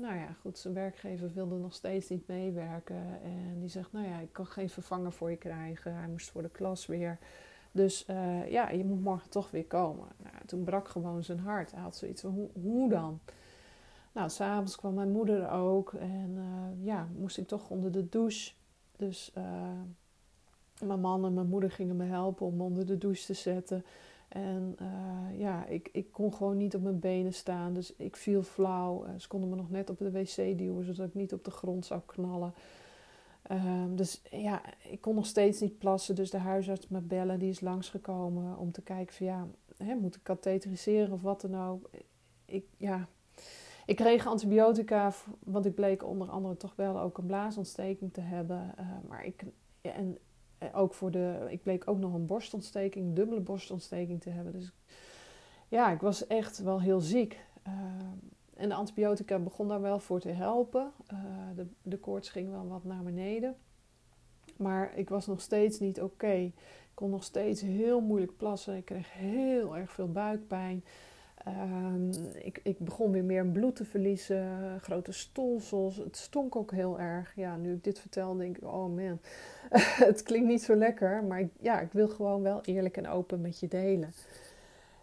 [0.00, 3.22] nou ja, goed, zijn werkgever wilde nog steeds niet meewerken.
[3.22, 5.94] En die zegt, nou ja, ik kan geen vervanger voor je krijgen.
[5.94, 7.18] Hij moest voor de klas weer.
[7.72, 8.06] Dus
[8.48, 10.08] ja, je moet morgen toch weer komen.
[10.22, 11.70] Nou, toen brak gewoon zijn hart.
[11.70, 13.20] Hij had zoiets van, hoe, hoe dan?
[14.12, 15.92] Nou, s'avonds kwam mijn moeder ook.
[15.92, 16.38] En
[16.80, 18.52] ja, moest ik toch onder de douche.
[18.96, 19.32] Dus
[20.84, 23.84] mijn man en mijn moeder gingen me helpen om onder de douche te zetten.
[24.28, 27.74] En uh, ja, ik, ik kon gewoon niet op mijn benen staan.
[27.74, 29.04] Dus ik viel flauw.
[29.04, 31.50] Uh, ze konden me nog net op de wc duwen, zodat ik niet op de
[31.50, 32.54] grond zou knallen.
[33.50, 36.14] Uh, dus ja, ik kon nog steeds niet plassen.
[36.14, 40.14] Dus de huisarts me bellen, die is langsgekomen om te kijken van ja, hè, moet
[40.14, 41.90] ik katheteriseren of wat dan ook.
[42.44, 43.08] Ik, ja,
[43.88, 48.72] ik kreeg antibiotica, want ik bleek onder andere toch wel ook een blaasontsteking te hebben.
[48.76, 49.44] Eh, maar ik,
[49.80, 50.20] en eh,
[50.72, 54.52] ook voor de, ik bleek ook nog een borstontsteking, dubbele borstontsteking te hebben.
[54.52, 54.72] Dus
[55.68, 57.40] ja, ik was echt wel heel ziek.
[57.66, 57.72] Uh,
[58.54, 60.92] en de antibiotica begon daar wel voor te helpen.
[61.12, 61.18] Uh,
[61.54, 63.56] de, de koorts ging wel wat naar beneden.
[64.56, 66.32] Maar ik was nog steeds niet oké.
[66.32, 66.52] Ik
[66.94, 68.76] kon nog steeds heel moeilijk plassen.
[68.76, 70.84] Ik kreeg heel erg veel buikpijn.
[71.46, 75.96] Uh, ik, ik, begon weer meer bloed te verliezen, grote stolsels.
[75.96, 77.32] Het stonk ook heel erg.
[77.36, 79.18] Ja, nu ik dit vertel, denk ik: oh man,
[80.08, 81.24] het klinkt niet zo lekker.
[81.24, 84.12] Maar ik, ja, ik wil gewoon wel eerlijk en open met je delen.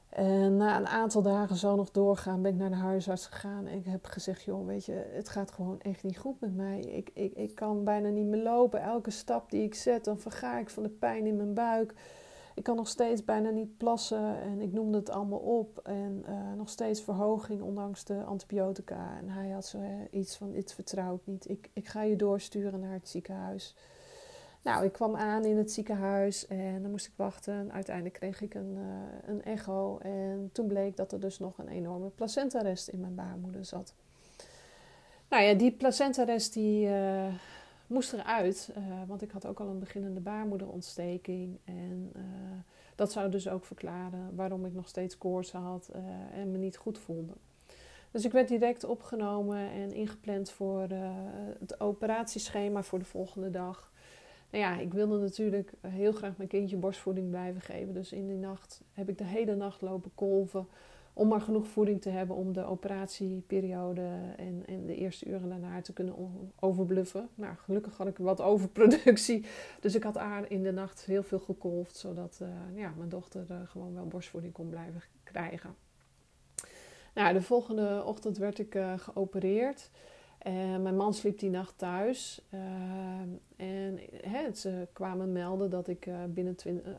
[0.09, 3.67] En na een aantal dagen zo nog doorgaan, ben ik naar de huisarts gegaan.
[3.67, 6.79] En ik heb gezegd: joh, weet je, het gaat gewoon echt niet goed met mij.
[6.79, 8.81] Ik, ik, ik kan bijna niet meer lopen.
[8.81, 11.93] Elke stap die ik zet, dan verga ik van de pijn in mijn buik.
[12.55, 15.79] Ik kan nog steeds bijna niet plassen en ik noemde het allemaal op.
[15.83, 19.17] En uh, nog steeds verhoging, ondanks de antibiotica.
[19.17, 19.79] En hij had zo
[20.11, 21.49] iets van: Dit vertrouw ik niet.
[21.49, 23.75] Ik, ik ga je doorsturen naar het ziekenhuis.
[24.61, 27.71] Nou, ik kwam aan in het ziekenhuis en dan moest ik wachten.
[27.71, 29.97] Uiteindelijk kreeg ik een, uh, een echo.
[29.97, 33.93] En toen bleek dat er dus nog een enorme placentarest in mijn baarmoeder zat.
[35.29, 36.89] Nou ja, die placentarest die.
[37.87, 41.57] Moest eruit, uh, want ik had ook al een beginnende baarmoederontsteking.
[41.63, 42.23] En uh,
[42.95, 46.77] dat zou dus ook verklaren waarom ik nog steeds koorts had uh, en me niet
[46.77, 47.33] goed voelde.
[48.11, 50.87] Dus ik werd direct opgenomen en ingepland voor
[51.59, 53.91] het operatieschema voor de volgende dag.
[54.49, 57.93] Nou ja, ik wilde natuurlijk heel graag mijn kindje borstvoeding blijven geven.
[57.93, 60.67] Dus in die nacht heb ik de hele nacht lopen kolven.
[61.17, 65.81] Om maar genoeg voeding te hebben om de operatieperiode en, en de eerste uren daarna
[65.81, 66.15] te kunnen
[66.59, 67.29] overbluffen.
[67.35, 69.45] Nou, gelukkig had ik wat overproductie.
[69.81, 71.97] Dus ik had haar in de nacht heel veel gekolfd.
[71.97, 75.75] Zodat uh, ja, mijn dochter uh, gewoon wel borstvoeding kon blijven krijgen.
[77.13, 79.89] Nou, de volgende ochtend werd ik uh, geopereerd.
[80.47, 82.41] Uh, mijn man sliep die nacht thuis.
[82.53, 82.59] Uh,
[83.55, 83.99] en
[84.55, 86.55] ze kwamen melden dat ik uh, binnen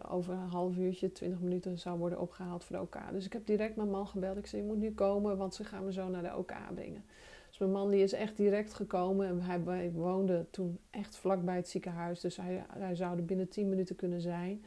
[0.09, 2.99] over een half uurtje, 20 minuten zou worden opgehaald voor de OK.
[3.13, 4.37] Dus ik heb direct mijn man gebeld.
[4.37, 7.05] Ik zei, je moet nu komen, want ze gaan me zo naar de OK brengen.
[7.49, 9.27] Dus mijn man die is echt direct gekomen.
[9.27, 12.21] En hij woonde toen echt vlakbij het ziekenhuis.
[12.21, 14.65] Dus hij, hij zou er binnen 10 minuten kunnen zijn.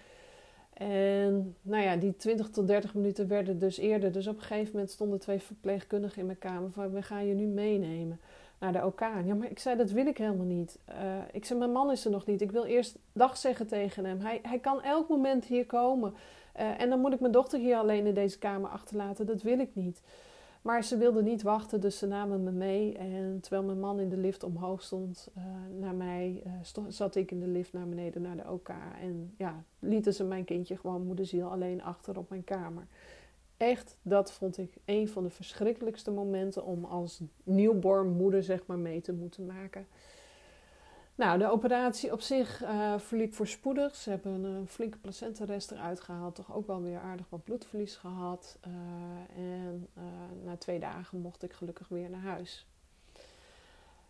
[0.74, 4.12] En nou ja, die 20 tot 30 minuten werden dus eerder.
[4.12, 7.34] Dus op een gegeven moment stonden twee verpleegkundigen in mijn kamer van we gaan je
[7.34, 8.20] nu meenemen
[8.60, 9.00] naar de OK.
[9.00, 10.80] Ja, maar ik zei dat wil ik helemaal niet.
[10.90, 10.96] Uh,
[11.32, 12.42] ik zei mijn man is er nog niet.
[12.42, 14.20] Ik wil eerst dag zeggen tegen hem.
[14.20, 16.14] Hij, hij kan elk moment hier komen.
[16.60, 19.26] Uh, en dan moet ik mijn dochter hier alleen in deze kamer achterlaten.
[19.26, 20.02] Dat wil ik niet.
[20.62, 22.98] Maar ze wilde niet wachten, dus ze namen me mee.
[22.98, 25.44] En terwijl mijn man in de lift omhoog stond uh,
[25.80, 26.44] naar mij,
[26.88, 28.70] zat ik in de lift naar beneden naar de OK.
[29.02, 32.88] En ja, lieten ze mijn kindje gewoon moederziel alleen achter op mijn kamer.
[33.60, 38.78] Echt, dat vond ik een van de verschrikkelijkste momenten om als nieuwborn moeder zeg maar
[38.78, 39.88] mee te moeten maken.
[41.16, 43.96] Nou, de operatie op zich uh, verliep voorspoedig.
[43.96, 46.36] Ze hebben een flinke placentarest eruit gehaald.
[46.36, 48.60] Toch ook wel weer aardig wat bloedverlies gehad.
[48.68, 48.74] Uh,
[49.38, 50.04] en uh,
[50.46, 52.68] na twee dagen mocht ik gelukkig weer naar huis.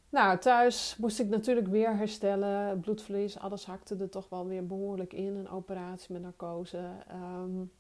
[0.10, 2.80] Nou, thuis moest ik natuurlijk weer herstellen.
[2.80, 5.36] Bloedverlies, alles hakte er toch wel weer behoorlijk in.
[5.36, 6.92] Een operatie met narcose.
[7.12, 7.72] Um,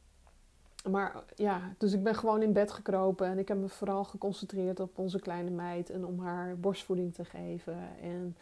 [0.90, 4.80] maar ja, dus ik ben gewoon in bed gekropen en ik heb me vooral geconcentreerd
[4.80, 8.38] op onze kleine meid en om haar borstvoeding te geven en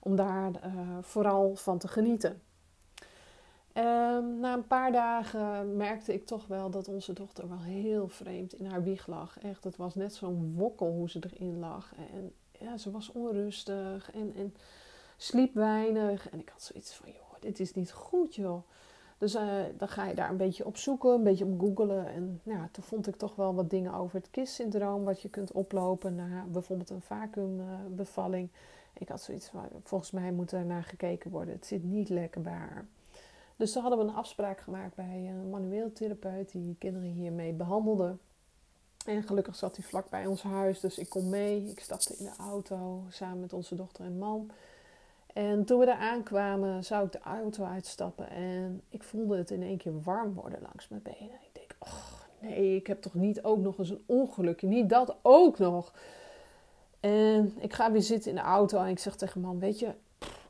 [0.00, 2.42] om daar uh, vooral van te genieten.
[3.74, 8.52] Um, na een paar dagen merkte ik toch wel dat onze dochter wel heel vreemd
[8.52, 9.38] in haar wieg lag.
[9.38, 11.92] Echt, het was net zo'n wokkel hoe ze erin lag.
[12.12, 14.54] En ja, ze was onrustig en, en
[15.16, 16.28] sliep weinig.
[16.30, 18.62] En ik had zoiets van, joh, dit is niet goed, joh.
[19.20, 22.06] Dus uh, dan ga je daar een beetje op zoeken, een beetje op googelen.
[22.06, 25.52] En nou, toen vond ik toch wel wat dingen over het KISS-syndroom, wat je kunt
[25.52, 28.48] oplopen na bijvoorbeeld een vacuümbevalling.
[28.98, 31.54] ik had zoiets van, volgens mij moet er naar gekeken worden.
[31.54, 32.86] Het zit niet lekker bij haar.
[33.56, 38.16] Dus toen hadden we een afspraak gemaakt bij een manueel therapeut die kinderen hiermee behandelde.
[39.06, 41.70] En gelukkig zat hij vlak bij ons huis, dus ik kon mee.
[41.70, 44.50] Ik stapte in de auto samen met onze dochter en man.
[45.34, 49.62] En toen we daar aankwamen, zou ik de auto uitstappen en ik voelde het in
[49.62, 51.38] één keer warm worden langs mijn benen.
[51.42, 55.16] Ik denk, oh nee, ik heb toch niet ook nog eens een ongelukje, niet dat
[55.22, 55.94] ook nog.
[57.00, 59.94] En ik ga weer zitten in de auto en ik zeg tegen man, weet je,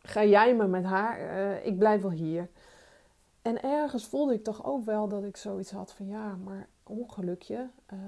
[0.02, 2.48] ga jij maar met haar, uh, ik blijf wel hier.
[3.42, 7.68] En ergens voelde ik toch ook wel dat ik zoiets had van, ja, maar ongelukje,
[7.92, 7.98] uh,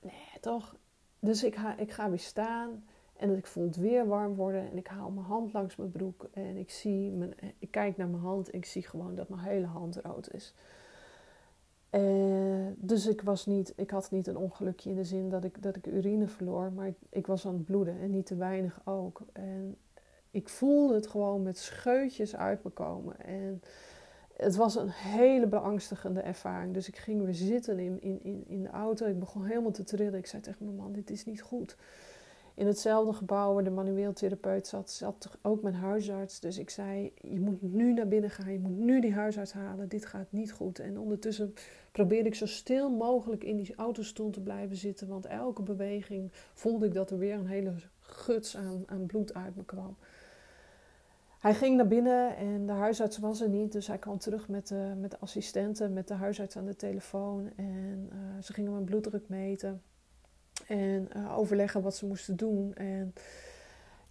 [0.00, 0.76] nee toch.
[1.18, 2.84] Dus ik ga, ik ga weer staan
[3.20, 4.70] en dat ik voel het weer warm worden.
[4.70, 6.28] En ik haal mijn hand langs mijn broek.
[6.32, 8.50] En ik, zie mijn, ik kijk naar mijn hand.
[8.50, 10.54] En ik zie gewoon dat mijn hele hand rood is.
[11.90, 15.62] Uh, dus ik, was niet, ik had niet een ongelukje in de zin dat ik,
[15.62, 16.72] dat ik urine verloor.
[16.72, 18.00] Maar ik, ik was aan het bloeden.
[18.00, 19.20] En niet te weinig ook.
[19.32, 19.76] En
[20.30, 23.20] ik voelde het gewoon met scheutjes uit me komen.
[23.20, 23.62] En
[24.36, 26.74] het was een hele beangstigende ervaring.
[26.74, 29.06] Dus ik ging weer zitten in, in, in, in de auto.
[29.06, 30.18] Ik begon helemaal te trillen.
[30.18, 31.76] Ik zei tegen mijn man, dit is niet goed
[32.60, 36.40] in hetzelfde gebouw waar de manueel therapeut zat, zat ook mijn huisarts.
[36.40, 39.88] Dus ik zei: Je moet nu naar binnen gaan, je moet nu die huisarts halen.
[39.88, 40.78] Dit gaat niet goed.
[40.78, 41.54] En ondertussen
[41.92, 45.08] probeerde ik zo stil mogelijk in die autostoel te blijven zitten.
[45.08, 49.56] Want elke beweging voelde ik dat er weer een hele guts aan, aan bloed uit
[49.56, 49.96] me kwam.
[51.38, 53.72] Hij ging naar binnen en de huisarts was er niet.
[53.72, 57.50] Dus hij kwam terug met de, met de assistenten, met de huisarts aan de telefoon.
[57.56, 59.82] En uh, ze gingen mijn bloeddruk meten.
[60.70, 62.74] En uh, overleggen wat ze moesten doen.
[62.74, 63.14] En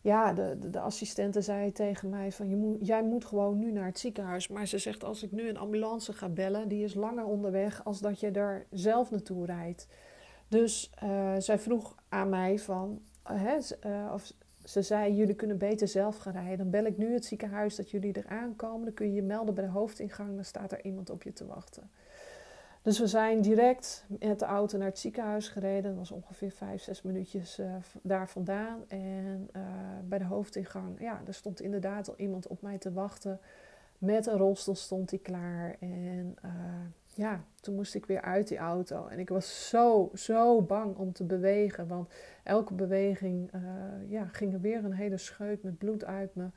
[0.02, 2.50] ja, de, de, de assistente zei tegen mij van...
[2.50, 4.48] Je moet, jij moet gewoon nu naar het ziekenhuis.
[4.48, 6.68] Maar ze zegt als ik nu een ambulance ga bellen...
[6.68, 9.88] die is langer onderweg als dat je er zelf naartoe rijdt.
[10.48, 13.02] Dus uh, zij vroeg aan mij van...
[13.32, 16.58] Uh, hè, of ze zei, jullie kunnen beter zelf gaan rijden.
[16.58, 18.86] Dan bel ik nu het ziekenhuis dat jullie eraan komen.
[18.86, 20.36] Dan kun je je melden bij de hoofdingang.
[20.36, 21.90] Dan staat er iemand op je te wachten.
[22.82, 25.84] Dus we zijn direct met de auto naar het ziekenhuis gereden.
[25.84, 28.84] Dat was ongeveer vijf, zes minuutjes uh, daar vandaan.
[28.88, 29.62] En uh,
[30.04, 33.40] bij de hoofdingang, ja, er stond inderdaad al iemand op mij te wachten.
[33.98, 35.76] Met een rolstoel stond hij klaar.
[35.80, 36.52] En uh,
[37.06, 39.08] ja, toen moest ik weer uit die auto.
[39.08, 41.88] En ik was zo, zo bang om te bewegen.
[41.88, 42.14] Want
[42.44, 43.52] elke beweging
[44.08, 46.48] ja, ging er weer een hele scheut met bloed uit me.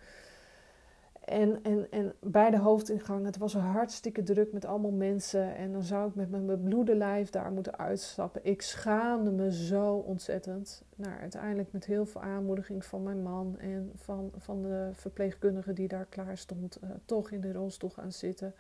[1.25, 5.57] En, en, en bij de hoofdingang, het was hartstikke druk met allemaal mensen.
[5.57, 8.45] En dan zou ik met mijn bebloede lijf daar moeten uitstappen.
[8.45, 10.83] Ik schaamde me zo ontzettend.
[10.95, 15.89] Nou, uiteindelijk met heel veel aanmoediging van mijn man en van, van de verpleegkundige die
[15.89, 18.55] daar klaar stond, uh, toch in de rolstoel gaan zitten.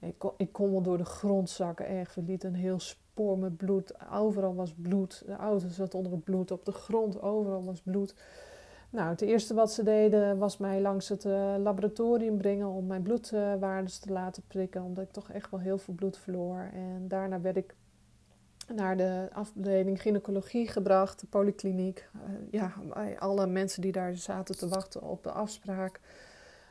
[0.00, 2.06] Ik kon, ik kon wel door de grond zakken.
[2.14, 4.10] We lieten een heel spoor met bloed.
[4.12, 5.22] Overal was bloed.
[5.26, 6.50] De auto zat onder het bloed.
[6.50, 8.14] Op de grond, overal was bloed.
[8.90, 13.02] Nou, het eerste wat ze deden was mij langs het uh, laboratorium brengen om mijn
[13.02, 16.70] bloedwaardes te laten prikken, omdat ik toch echt wel heel veel bloed verloor.
[16.72, 17.74] En daarna werd ik
[18.74, 22.08] naar de afdeling gynaecologie gebracht, de polykliniek.
[22.16, 22.20] Uh,
[22.50, 22.72] ja,
[23.18, 26.00] alle mensen die daar zaten te wachten op de afspraak.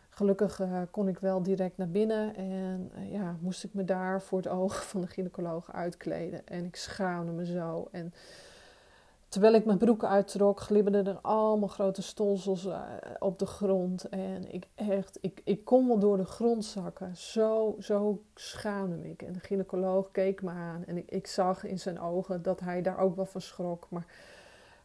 [0.09, 4.37] Gelukkig uh, kon ik wel direct naar binnen en ja, moest ik me daar voor
[4.37, 6.47] het oog van de gynaecoloog uitkleden.
[6.47, 7.87] En ik schaamde me zo.
[7.91, 8.13] En
[9.27, 12.81] Terwijl ik mijn broek uittrok, glibberden er allemaal grote stolsels uh,
[13.19, 14.09] op de grond.
[14.09, 17.17] En ik echt, ik, ik kon wel door de grond zakken.
[17.17, 19.21] Zo, zo schaamde ik.
[19.21, 20.83] En de gynaecoloog keek me aan.
[20.85, 23.87] En ik, ik zag in zijn ogen dat hij daar ook wel van schrok.
[23.89, 24.05] Maar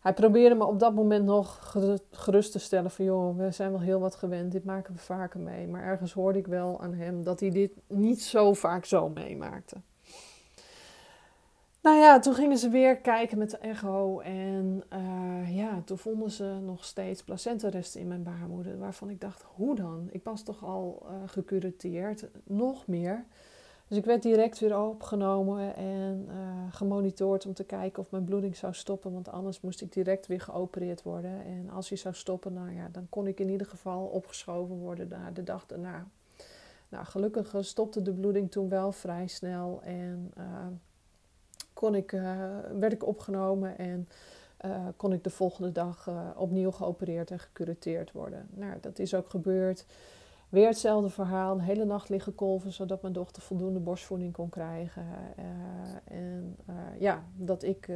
[0.00, 1.74] hij probeerde me op dat moment nog
[2.10, 3.04] gerust te stellen van...
[3.04, 5.68] joh, we zijn wel heel wat gewend, dit maken we vaker mee.
[5.68, 9.76] Maar ergens hoorde ik wel aan hem dat hij dit niet zo vaak zo meemaakte.
[11.82, 14.20] Nou ja, toen gingen ze weer kijken met de echo.
[14.20, 18.78] En uh, ja, toen vonden ze nog steeds placentaresten in mijn baarmoeder.
[18.78, 20.08] Waarvan ik dacht, hoe dan?
[20.10, 23.24] Ik was toch al uh, gecureteerd, nog meer.
[23.88, 26.34] Dus ik werd direct weer opgenomen en uh,
[26.70, 29.12] gemonitord om te kijken of mijn bloeding zou stoppen.
[29.12, 31.44] Want anders moest ik direct weer geopereerd worden.
[31.44, 35.08] En als hij zou stoppen, nou ja, dan kon ik in ieder geval opgeschoven worden
[35.08, 36.06] naar de dag daarna.
[36.88, 39.82] Nou, gelukkig stopte de bloeding toen wel vrij snel.
[39.82, 40.32] En
[41.72, 42.40] kon ik, uh,
[42.78, 44.08] werd ik opgenomen en
[44.64, 48.48] uh, kon ik de volgende dag uh, opnieuw geopereerd en gecureteerd worden.
[48.50, 49.86] Nou, dat is ook gebeurd.
[50.48, 55.06] Weer hetzelfde verhaal, een hele nacht liggen kolven, zodat mijn dochter voldoende borstvoeding kon krijgen.
[56.04, 56.56] en
[56.98, 57.88] ja, dat ik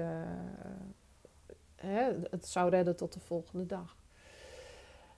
[1.77, 3.97] hè, het zou redden tot de volgende dag.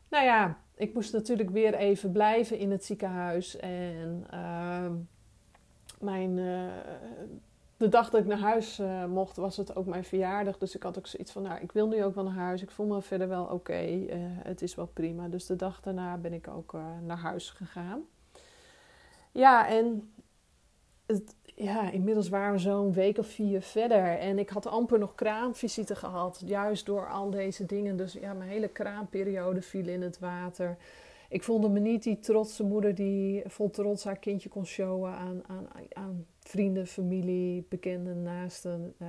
[0.09, 3.57] Nou ja, ik moest natuurlijk weer even blijven in het ziekenhuis.
[3.57, 4.95] En ehm,
[6.01, 6.39] mijn
[7.79, 10.59] de dag dat ik naar huis uh, mocht, was het ook mijn verjaardag.
[10.59, 12.63] Dus ik had ook zoiets van, nou, ik wil nu ook wel naar huis.
[12.63, 13.83] Ik voel me verder wel oké.
[13.83, 15.29] Uh, het is wel prima.
[15.29, 18.03] Dus de dag daarna ben ik ook uh, naar huis gegaan.
[19.33, 20.13] Ja, en
[21.07, 24.19] het, ja, inmiddels waren we zo'n week of vier verder.
[24.19, 26.43] En ik had amper nog kraamvisite gehad.
[26.45, 27.97] Juist door al deze dingen.
[27.97, 30.77] Dus ja, mijn hele kraamperiode viel in het water.
[31.29, 35.43] Ik voelde me niet die trotse moeder die vol trots haar kindje kon showen aan,
[35.47, 38.95] aan, aan vrienden, familie, bekenden, naasten.
[39.03, 39.09] Uh,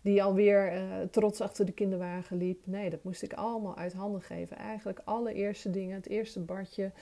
[0.00, 2.66] die alweer uh, trots achter de kinderwagen liep.
[2.66, 4.56] Nee, dat moest ik allemaal uit handen geven.
[4.56, 6.92] Eigenlijk alle eerste dingen, het eerste badje,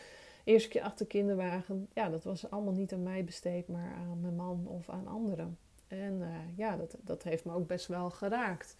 [0.45, 1.89] eerste keer achter de kinderwagen.
[1.95, 5.59] Ja, dat was allemaal niet aan mij besteed, maar aan mijn man of aan anderen.
[5.89, 8.77] En uh, ja, dat, dat heeft me ook best wel geraakt.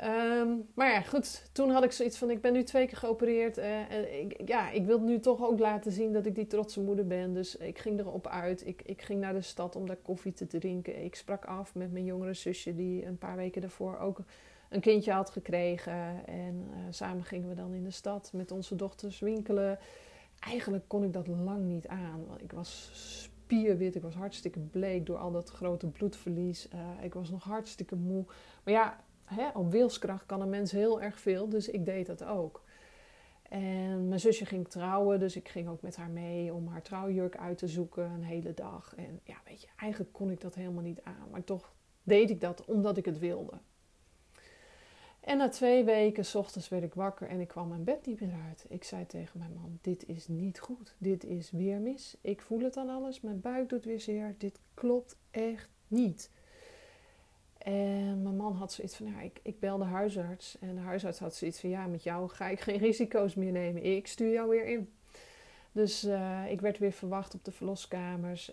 [0.00, 1.48] Um, maar ja, goed.
[1.52, 3.58] Toen had ik zoiets van: ik ben nu twee keer geopereerd.
[3.58, 7.06] Uh, en ja, ik wil nu toch ook laten zien dat ik die trotse moeder
[7.06, 7.34] ben.
[7.34, 8.66] Dus ik ging erop uit.
[8.66, 11.04] Ik, ik ging naar de stad om daar koffie te drinken.
[11.04, 14.22] Ik sprak af met mijn jongere zusje, die een paar weken daarvoor ook
[14.68, 16.26] een kindje had gekregen.
[16.26, 19.78] En uh, samen gingen we dan in de stad met onze dochters winkelen.
[20.38, 22.26] Eigenlijk kon ik dat lang niet aan.
[22.26, 26.68] Want ik was spierwit, ik was hartstikke bleek door al dat grote bloedverlies.
[26.74, 28.24] Uh, ik was nog hartstikke moe.
[28.64, 29.04] Maar ja
[29.54, 32.62] op wilskracht kan een mens heel erg veel, dus ik deed dat ook.
[33.42, 37.36] En mijn zusje ging trouwen, dus ik ging ook met haar mee om haar trouwjurk
[37.36, 38.94] uit te zoeken een hele dag.
[38.96, 42.40] En ja, weet je, eigenlijk kon ik dat helemaal niet aan, maar toch deed ik
[42.40, 43.52] dat omdat ik het wilde.
[45.22, 48.20] En na twee weken, s ochtends werd ik wakker en ik kwam mijn bed niet
[48.20, 48.64] meer uit.
[48.68, 50.94] Ik zei tegen mijn man: Dit is niet goed.
[50.98, 52.16] Dit is weer mis.
[52.20, 53.20] Ik voel het aan alles.
[53.20, 54.34] Mijn buik doet weer zeer.
[54.38, 56.30] Dit klopt echt niet.
[57.64, 60.58] En mijn man had zoiets van, ja, ik, ik bel de huisarts.
[60.60, 63.84] En de huisarts had zoiets van, ja, met jou ga ik geen risico's meer nemen.
[63.84, 64.92] Ik stuur jou weer in.
[65.72, 68.52] Dus uh, ik werd weer verwacht op de verloskamers.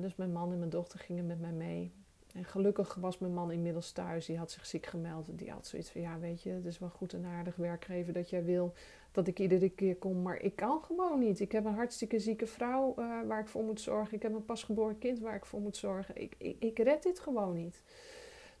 [0.00, 1.92] Dus mijn man en mijn dochter gingen met mij mee.
[2.36, 4.26] En gelukkig was mijn man inmiddels thuis.
[4.26, 5.38] Die had zich ziek gemeld.
[5.38, 8.30] Die had zoiets van, ja, weet je, het is wel goed en aardig werkgever dat
[8.30, 8.72] jij wil
[9.12, 10.22] dat ik iedere keer kom.
[10.22, 11.40] Maar ik kan gewoon niet.
[11.40, 14.16] Ik heb een hartstikke zieke vrouw uh, waar ik voor moet zorgen.
[14.16, 16.22] Ik heb een pasgeboren kind waar ik voor moet zorgen.
[16.22, 17.82] Ik, ik, ik red dit gewoon niet.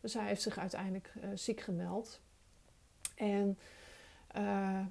[0.06, 2.20] Dus hij heeft zich uiteindelijk uh, ziek gemeld.
[3.14, 3.58] En
[4.36, 4.42] uh,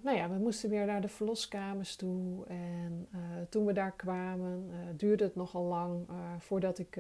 [0.02, 2.46] nou ja, we moesten weer naar de verloskamers toe.
[2.48, 6.08] En uh, toen we daar kwamen, duurde het nogal lang
[6.38, 7.00] voordat ik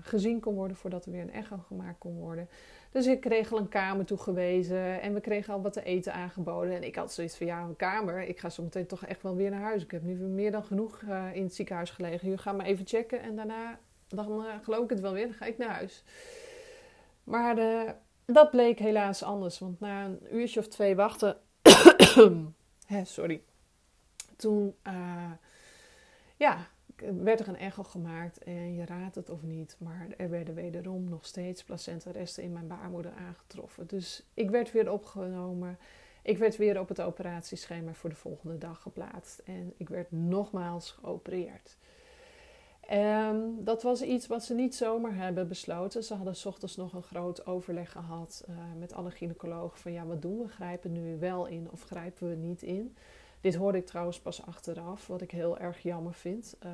[0.00, 2.48] gezien kon worden, voordat er weer een echo gemaakt kon worden.
[2.90, 6.74] Dus ik kreeg al een kamer toegewezen en we kregen al wat te eten aangeboden.
[6.74, 8.22] En ik had zoiets van, ja, een kamer.
[8.22, 9.82] Ik ga zo meteen toch echt wel weer naar huis.
[9.82, 12.20] Ik heb nu meer dan genoeg in het ziekenhuis gelegen.
[12.26, 13.78] Jullie gaan maar even checken en daarna,
[14.08, 16.04] dan geloof ik het wel weer, dan ga ik naar huis.
[17.24, 17.56] Maar
[18.24, 21.36] dat bleek helaas anders, want na een uurtje of twee wachten
[23.02, 23.42] sorry.
[24.36, 25.32] Toen uh,
[26.36, 26.68] ja,
[27.22, 31.08] werd er een echo gemaakt en je raadt het of niet, maar er werden wederom
[31.08, 33.86] nog steeds placenta-resten in mijn baarmoeder aangetroffen.
[33.86, 35.78] Dus ik werd weer opgenomen.
[36.22, 40.90] Ik werd weer op het operatieschema voor de volgende dag geplaatst en ik werd nogmaals
[40.90, 41.76] geopereerd.
[42.92, 46.04] Um, dat was iets wat ze niet zomaar hebben besloten.
[46.04, 50.06] Ze hadden s ochtends nog een groot overleg gehad uh, met alle gynaecologen van ja,
[50.06, 50.48] wat doen we?
[50.48, 52.96] Grijpen we nu wel in of grijpen we niet in?
[53.40, 56.56] Dit hoorde ik trouwens pas achteraf, wat ik heel erg jammer vind.
[56.64, 56.70] Uh,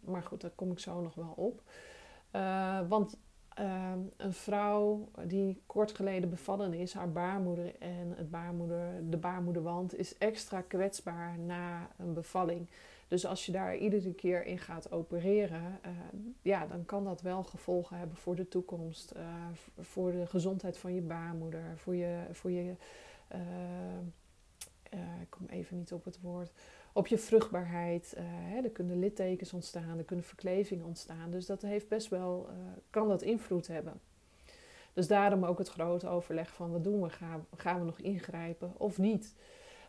[0.00, 1.62] maar goed, daar kom ik zo nog wel op.
[2.32, 3.18] Uh, want
[3.48, 9.98] ehm, een vrouw die kort geleden bevallen is, haar baarmoeder en het baarmoeder, de baarmoederwand
[9.98, 12.68] is extra kwetsbaar na een bevalling.
[13.14, 15.90] Dus als je daar iedere keer in gaat opereren, uh,
[16.42, 19.22] ja, dan kan dat wel gevolgen hebben voor de toekomst, uh,
[19.78, 22.74] voor de gezondheid van je baarmoeder, voor je, voor je
[23.34, 23.40] uh,
[25.20, 26.52] ik kom even niet op het woord,
[26.92, 28.14] op je vruchtbaarheid.
[28.18, 31.30] Hè, er kunnen littekens ontstaan, er kunnen verklevingen ontstaan.
[31.30, 32.48] Dus dat heeft best wel,
[32.90, 34.00] kan dat invloed hebben.
[34.92, 37.08] Dus daarom ook het grote overleg van wat doen we?
[37.56, 39.34] Gaan we nog ingrijpen of niet?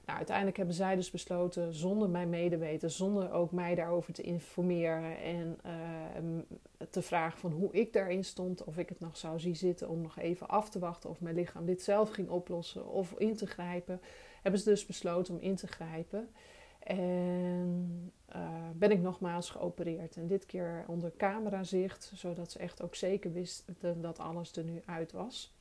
[0.06, 5.18] Nou, uiteindelijk hebben zij dus besloten, zonder mijn medeweten, zonder ook mij daarover te informeren
[5.18, 9.56] en uh, te vragen van hoe ik daarin stond, of ik het nog zou zien
[9.56, 13.14] zitten om nog even af te wachten of mijn lichaam dit zelf ging oplossen of
[13.18, 14.01] in te grijpen,
[14.41, 16.30] hebben ze dus besloten om in te grijpen.
[16.80, 20.16] En uh, ben ik nogmaals geopereerd.
[20.16, 24.82] En dit keer onder camerazicht, zodat ze echt ook zeker wisten dat alles er nu
[24.86, 25.55] uit was.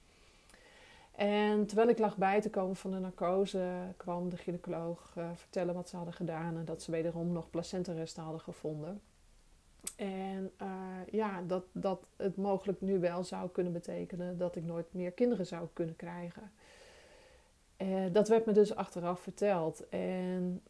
[1.14, 5.74] En terwijl ik lag bij te komen van de narcose, kwam de gynaecoloog uh, vertellen
[5.74, 9.00] wat ze hadden gedaan en dat ze wederom nog placentaresten hadden gevonden.
[9.96, 10.68] En uh,
[11.10, 15.46] ja, dat, dat het mogelijk nu wel zou kunnen betekenen dat ik nooit meer kinderen
[15.46, 16.52] zou kunnen krijgen.
[17.78, 19.88] Uh, dat werd me dus achteraf verteld.
[19.88, 20.62] En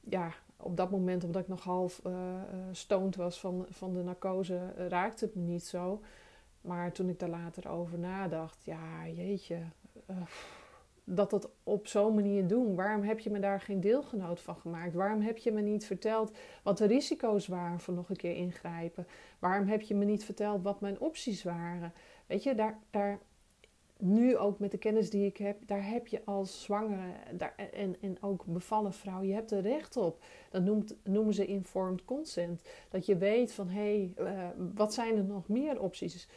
[0.00, 2.02] ja, op dat moment, omdat ik nog half
[2.72, 6.00] stoned was van, van de narcose, raakte het me niet zo.
[6.60, 9.62] Maar toen ik daar later over nadacht, ja, jeetje,
[10.10, 10.16] uh,
[11.04, 12.74] dat dat op zo'n manier doen.
[12.74, 14.94] Waarom heb je me daar geen deelgenoot van gemaakt?
[14.94, 19.06] Waarom heb je me niet verteld wat de risico's waren van nog een keer ingrijpen?
[19.38, 21.92] Waarom heb je me niet verteld wat mijn opties waren?
[22.26, 23.18] Weet je, daar, daar
[24.00, 27.96] nu ook met de kennis die ik heb, daar heb je als zwangere daar, en,
[28.00, 30.24] en ook bevallen vrouw, je hebt er recht op.
[30.50, 32.62] Dat noemt, noemen ze informed consent.
[32.88, 36.28] Dat je weet van, hé, hey, uh, wat zijn er nog meer opties?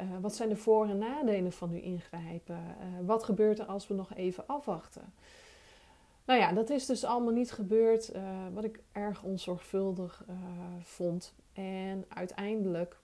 [0.00, 2.56] Uh, wat zijn de voor- en nadelen van nu ingrijpen?
[2.56, 5.12] Uh, wat gebeurt er als we nog even afwachten?
[6.24, 8.22] Nou ja, dat is dus allemaal niet gebeurd, uh,
[8.54, 10.24] wat ik erg onzorgvuldig
[10.80, 11.34] vond.
[11.52, 12.96] En uiteindelijk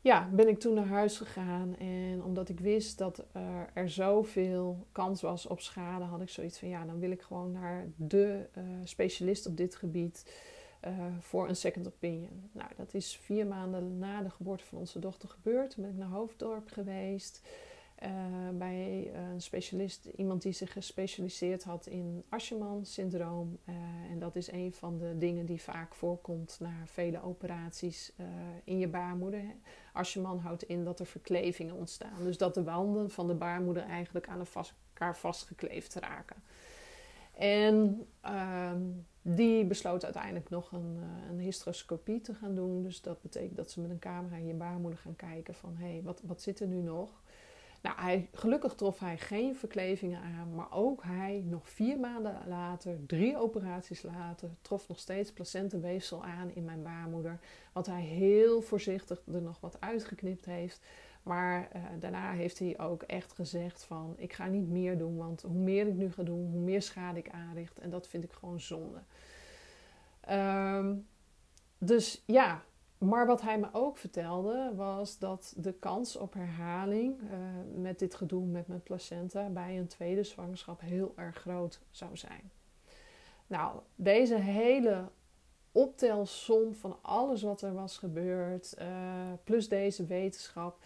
[0.00, 1.76] ja, ben ik toen naar huis gegaan.
[1.76, 3.24] En omdat ik wist dat
[3.72, 7.52] er zoveel kans was op schade, had ik zoiets van ja, dan wil ik gewoon
[7.52, 8.48] naar de
[8.84, 10.24] specialist op dit gebied.
[10.86, 12.50] Uh, voor een second opinion.
[12.52, 15.70] Nou, dat is vier maanden na de geboorte van onze dochter gebeurd.
[15.70, 17.48] Toen ben ik naar Hoofddorp geweest.
[18.02, 18.08] Uh,
[18.52, 23.58] bij een specialist, iemand die zich gespecialiseerd had in Asherman-syndroom.
[24.10, 28.12] En dat is een van de dingen die vaak voorkomt na vele operaties
[28.64, 29.44] in je baarmoeder.
[29.92, 32.24] Asherman houdt in dat er verklevingen ontstaan.
[32.24, 36.36] Dus dat de wanden van de baarmoeder eigenlijk aan elkaar vastgekleefd raken.
[37.36, 38.82] En ehm,
[39.28, 42.82] die besloot uiteindelijk nog een, uh, een, hysteroscopie te gaan doen.
[42.82, 45.76] Dus dat betekent dat ze met een camera in je baarmoeder gaan kijken van...
[45.76, 47.10] hé, hey, wat, wat zit er nu nog?
[47.82, 53.06] Nou, hij, gelukkig trof hij geen verklevingen aan, maar ook hij nog vier maanden later,
[53.06, 57.38] drie operaties later, trof nog steeds placentenweefsel aan in mijn baarmoeder.
[57.72, 60.80] Wat hij heel voorzichtig er nog wat uitgeknipt heeft.
[61.26, 65.42] Maar uh, daarna heeft hij ook echt gezegd van ik ga niet meer doen, want
[65.42, 67.78] hoe meer ik nu ga doen, hoe meer schade ik aanricht.
[67.78, 68.98] En dat vind ik gewoon zonde.
[70.30, 71.06] Um,
[71.78, 72.62] dus ja,
[72.98, 77.28] maar wat hij me ook vertelde was dat de kans op herhaling uh,
[77.74, 82.50] met dit gedoe met mijn placenta bij een tweede zwangerschap heel erg groot zou zijn.
[83.46, 85.08] Nou, deze hele
[85.72, 88.86] optelsom van alles wat er was gebeurd, uh,
[89.44, 90.78] plus deze wetenschap,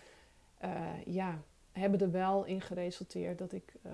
[1.05, 1.43] ja,
[1.73, 3.93] hebben er wel in geresulteerd dat ik uh,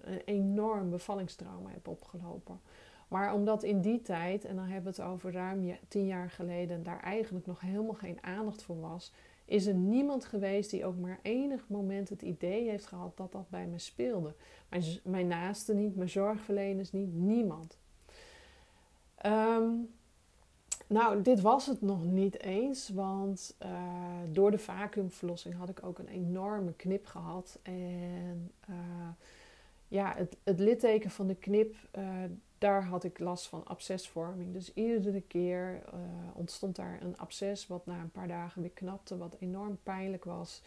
[0.00, 2.60] een enorm bevallingstrauma heb opgelopen.
[3.08, 6.82] Maar omdat in die tijd, en dan hebben we het over ruim tien jaar geleden,
[6.82, 9.12] daar eigenlijk nog helemaal geen aandacht voor was,
[9.44, 13.48] is er niemand geweest die ook maar enig moment het idee heeft gehad dat dat
[13.48, 14.34] bij me speelde.
[14.68, 17.78] Mijn, mijn naasten niet, mijn zorgverleners niet, niemand.
[19.26, 19.90] Um,
[20.88, 23.70] nou, dit was het nog niet eens, want uh,
[24.32, 27.58] door de vacuümverlossing had ik ook een enorme knip gehad.
[27.62, 28.76] En uh,
[29.88, 32.04] ja, het, het, litteken van de knip, uh,
[32.58, 34.52] daar had ik last van abscesvorming.
[34.52, 35.82] Dus iedere keer
[36.34, 40.62] ontstond daar een absces, wat na een paar dagen weer knapte, wat enorm pijnlijk was.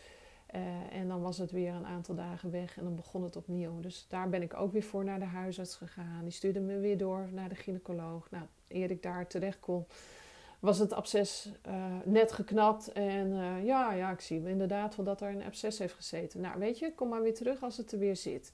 [0.91, 3.79] en dan was het weer een aantal dagen weg en dan begon het opnieuw.
[3.79, 6.23] Dus daar ben ik ook weer voor naar de huisarts gegaan.
[6.23, 8.31] Die stuurde me weer door naar de gynaecoloog.
[8.31, 8.45] Nou,
[8.75, 9.85] eer ik daar terecht kon,
[10.59, 12.91] was het absces uh, net geknapt.
[12.91, 16.41] En uh, ja, ja, ik zie inderdaad wel dat er een absces heeft gezeten.
[16.41, 18.51] Nou, weet je, kom maar weer terug als het er weer zit.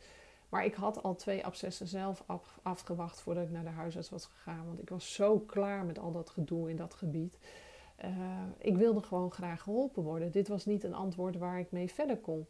[0.50, 4.26] Maar ik had al twee abscessen zelf af, afgewacht voordat ik naar de huisarts was
[4.26, 4.66] gegaan.
[4.66, 7.38] Want ik was zo klaar met al dat gedoe in dat gebied.
[8.06, 8.12] Uh,
[8.58, 10.32] ik wilde gewoon graag geholpen worden.
[10.32, 12.48] Dit was niet een antwoord waar ik mee verder kon.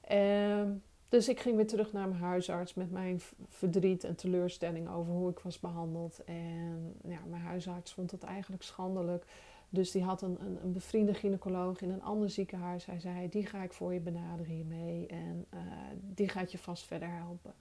[0.00, 0.70] Ehm,
[1.08, 5.30] dus ik ging weer terug naar mijn huisarts met mijn verdriet en teleurstelling over hoe
[5.30, 6.24] ik was behandeld.
[6.24, 9.24] En ja, mijn huisarts vond het eigenlijk schandelijk.
[9.68, 12.86] Dus die had een, een, een bevriende gynaecoloog in een ander ziekenhuis.
[12.86, 15.06] Hij zei: Die ga ik voor je benaderen hiermee.
[15.06, 15.60] En uh,
[16.00, 17.54] die gaat je vast verder helpen.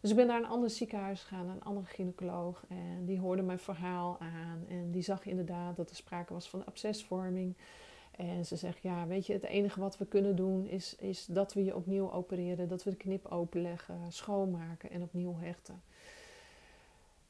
[0.00, 2.64] Dus ik ben naar een ander ziekenhuis gegaan, een andere gynaecoloog.
[2.68, 4.64] En die hoorde mijn verhaal aan.
[4.68, 7.56] En die zag inderdaad dat er sprake was van abscesvorming.
[8.16, 11.54] En ze zegt, ja, weet je, het enige wat we kunnen doen is, is dat
[11.54, 12.68] we je opnieuw opereren.
[12.68, 15.82] Dat we de knip openleggen, schoonmaken en opnieuw hechten.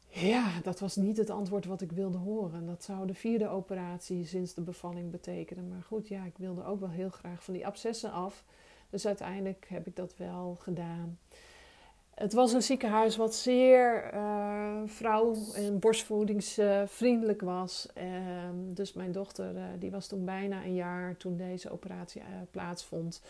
[0.08, 2.66] Ja, dat was niet het antwoord wat ik wilde horen.
[2.66, 5.68] Dat zou de vierde operatie sinds de bevalling betekenen.
[5.68, 8.44] Maar goed, ja, ik wilde ook wel heel graag van die abscessen af.
[8.90, 11.18] Dus uiteindelijk heb ik dat wel gedaan.
[12.14, 17.88] Het was een ziekenhuis wat zeer uh, vrouw- en borstvoedingsvriendelijk was.
[17.94, 22.26] Ehm, dus mijn dochter uh, die was toen bijna een jaar toen deze operatie uh,
[22.50, 23.22] plaatsvond.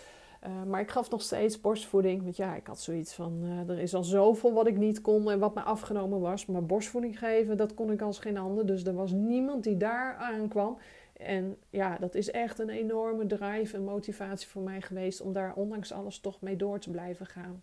[0.66, 2.22] maar ik gaf nog steeds borstvoeding.
[2.22, 5.38] Want ja, ik had zoiets van: er is al zoveel wat ik niet kon en
[5.38, 6.46] wat me afgenomen was.
[6.46, 8.66] Maar borstvoeding geven, dat kon ik als geen ander.
[8.66, 10.78] Dus er was niemand die daar aankwam.
[11.12, 15.54] En ja, dat is echt een enorme drive en motivatie voor mij geweest om daar
[15.54, 17.62] ondanks alles toch mee door te blijven gaan.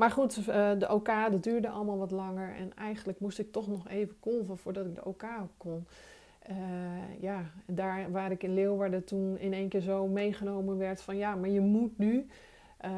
[0.00, 0.44] Maar goed, uh,
[0.78, 2.54] de OK, dat duurde allemaal wat langer.
[2.54, 5.24] En eigenlijk moest ik toch nog even kolven voordat ik de OK
[5.56, 5.86] kon.
[6.50, 6.56] Uh,
[7.20, 11.34] ja, daar waar ik in Leeuwarden toen in één keer zo meegenomen werd van ja,
[11.34, 12.26] maar je moet nu.
[12.84, 12.90] Uh,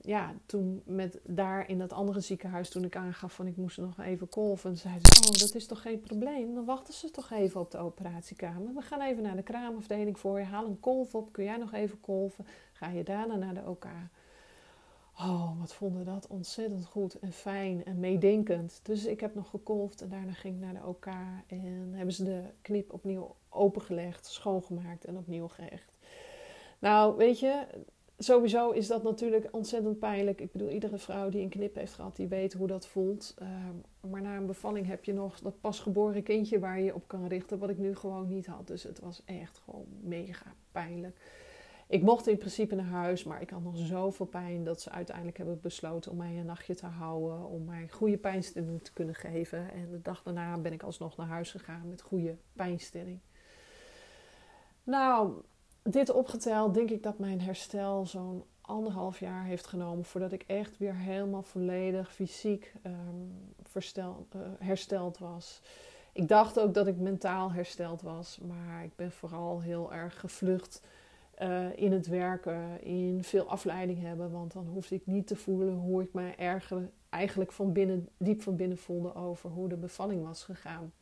[0.00, 4.00] ja, toen met daar in dat andere ziekenhuis, toen ik aangaf van ik moest nog
[4.00, 7.60] even kolven, zeiden ze, oh dat is toch geen probleem, dan wachten ze toch even
[7.60, 8.74] op de operatiekamer.
[8.74, 11.72] We gaan even naar de kraamafdeling voor je, haal een kolf op, kun jij nog
[11.72, 13.86] even kolven, ga je daarna naar de OK.
[15.20, 18.80] Oh, wat vonden dat ontzettend goed en fijn en meedenkend.
[18.82, 21.06] Dus ik heb nog gekolfd en daarna ging ik naar de OK.
[21.46, 25.92] En hebben ze de knip opnieuw opengelegd, schoongemaakt en opnieuw gehecht.
[26.78, 27.66] Nou, weet je,
[28.18, 30.40] sowieso is dat natuurlijk ontzettend pijnlijk.
[30.40, 33.34] Ik bedoel, iedere vrouw die een knip heeft gehad, die weet hoe dat voelt.
[33.38, 37.26] Ehm, maar na een bevalling heb je nog dat pasgeboren kindje waar je op kan
[37.26, 38.66] richten, wat ik nu gewoon niet had.
[38.66, 41.16] Dus het was echt gewoon mega pijnlijk.
[41.88, 45.36] Ik mocht in principe naar huis, maar ik had nog zoveel pijn dat ze uiteindelijk
[45.36, 47.46] hebben besloten om mij een nachtje te houden.
[47.46, 49.72] Om mij goede pijnstilling te kunnen geven.
[49.72, 53.20] En de dag daarna ben ik alsnog naar huis gegaan met goede pijnstilling.
[54.82, 55.32] Nou,
[55.82, 60.78] dit opgeteld denk ik dat mijn herstel zo'n anderhalf jaar heeft genomen voordat ik echt
[60.78, 63.54] weer helemaal volledig fysiek um,
[64.58, 65.62] hersteld was.
[66.12, 70.82] Ik dacht ook dat ik mentaal hersteld was, maar ik ben vooral heel erg gevlucht
[71.42, 74.30] uh, in het werken, in veel afleiding hebben.
[74.30, 78.42] Want dan hoefde ik niet te voelen hoe ik mij erger, eigenlijk van binnen, diep
[78.42, 80.92] van binnen voelde over hoe de bevalling was gegaan.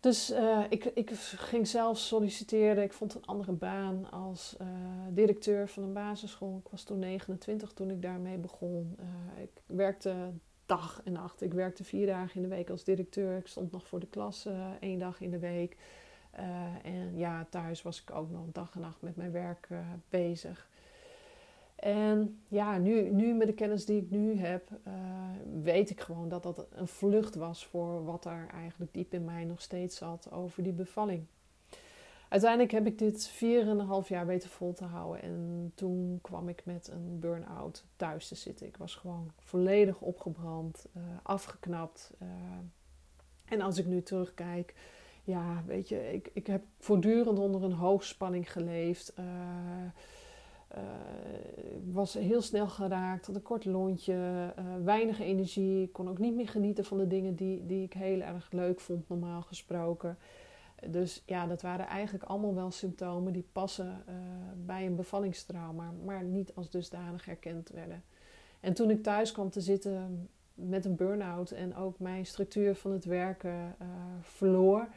[0.00, 2.82] Dus uh, ik, ik ging zelf solliciteren.
[2.82, 4.66] Ik vond een andere baan als uh,
[5.10, 6.60] directeur van een basisschool.
[6.64, 8.96] Ik was toen 29 toen ik daarmee begon.
[9.42, 10.30] ik werkte
[10.66, 11.42] dag en nacht.
[11.42, 13.38] Ik werkte vier dagen in de week als directeur.
[13.38, 14.48] Ik stond nog voor de klas
[14.80, 15.76] één dag in de week.
[16.38, 19.78] Uh, en ja, thuis was ik ook nog dag en nacht met mijn werk uh,
[20.08, 20.68] bezig.
[21.74, 24.94] En ja, nu, nu met de kennis die ik nu heb, uh,
[25.62, 29.44] weet ik gewoon dat dat een vlucht was voor wat er eigenlijk diep in mij
[29.44, 31.26] nog steeds zat over die bevalling.
[32.28, 35.22] Uiteindelijk heb ik dit 4,5 jaar weten vol te houden.
[35.22, 38.66] En toen kwam ik met een burn-out thuis te zitten.
[38.66, 40.86] Ik was gewoon volledig opgebrand,
[41.22, 42.12] afgeknapt.
[43.44, 44.74] en als ik nu terugkijk,
[45.24, 49.12] ja, weet je, ik, ik heb voortdurend onder een hoogspanning geleefd.
[49.18, 49.24] Uh,
[51.92, 54.52] was heel snel geraakt, had een kort lontje,
[54.84, 55.82] weinig energie.
[55.82, 58.80] Ik kon ook niet meer genieten van de dingen die, die ik heel erg leuk
[58.80, 60.18] vond, normaal gesproken.
[60.86, 64.04] Dus ja, dat waren eigenlijk allemaal wel symptomen die passen
[64.66, 68.02] bij een bevallingstrauma, maar niet als dusdanig herkend werden.
[68.60, 72.92] En toen ik thuis kwam te zitten met een burn-out en ook mijn structuur van
[72.92, 73.88] het werken uh,
[74.20, 74.88] verloor,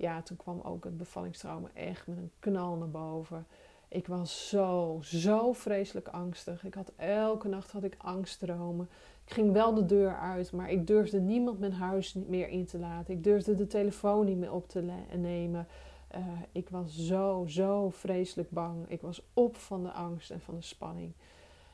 [0.00, 3.46] ja, toen kwam ook het bevallingstrauma echt met een knal naar boven.
[3.88, 6.64] Ik was zo, zo vreselijk angstig.
[6.64, 8.88] Ik had elke nacht had ik angststromen.
[9.24, 12.78] Ik ging wel de deur uit, maar ik durfde niemand mijn huis meer in te
[12.78, 13.14] laten.
[13.14, 14.84] Ik durfde de telefoon niet meer op te
[15.16, 15.66] nemen.
[16.14, 18.88] Uh, ik was zo, zo vreselijk bang.
[18.88, 21.12] Ik was op van de angst en van de spanning.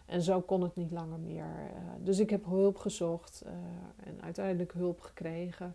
[0.07, 1.45] En zo kon het niet langer meer.
[1.45, 3.53] Uh, dus ik heb hulp gezocht uh,
[4.09, 5.75] en uiteindelijk hulp gekregen.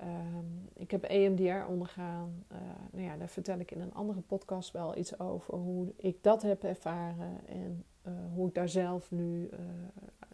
[0.00, 2.44] Um, ik heb EMDR ondergaan.
[2.52, 2.58] Uh,
[2.92, 6.42] nou ja, daar vertel ik in een andere podcast wel iets over hoe ik dat
[6.42, 7.84] heb ervaren en
[8.34, 9.50] hoe ik daar zelf nu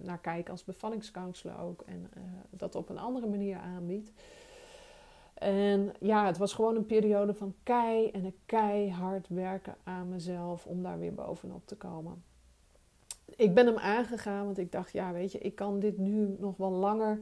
[0.01, 2.11] naar kijk als bevallingscounselor ook en
[2.51, 4.13] dat op een andere manier aanbied.
[5.35, 10.83] En ja, het was gewoon een periode van kei en keihard werken aan mezelf om
[10.83, 12.23] daar weer bovenop te komen
[13.37, 16.57] ik ben hem aangegaan, want ik dacht, ja, weet je, ik kan dit nu nog
[16.57, 17.21] wel langer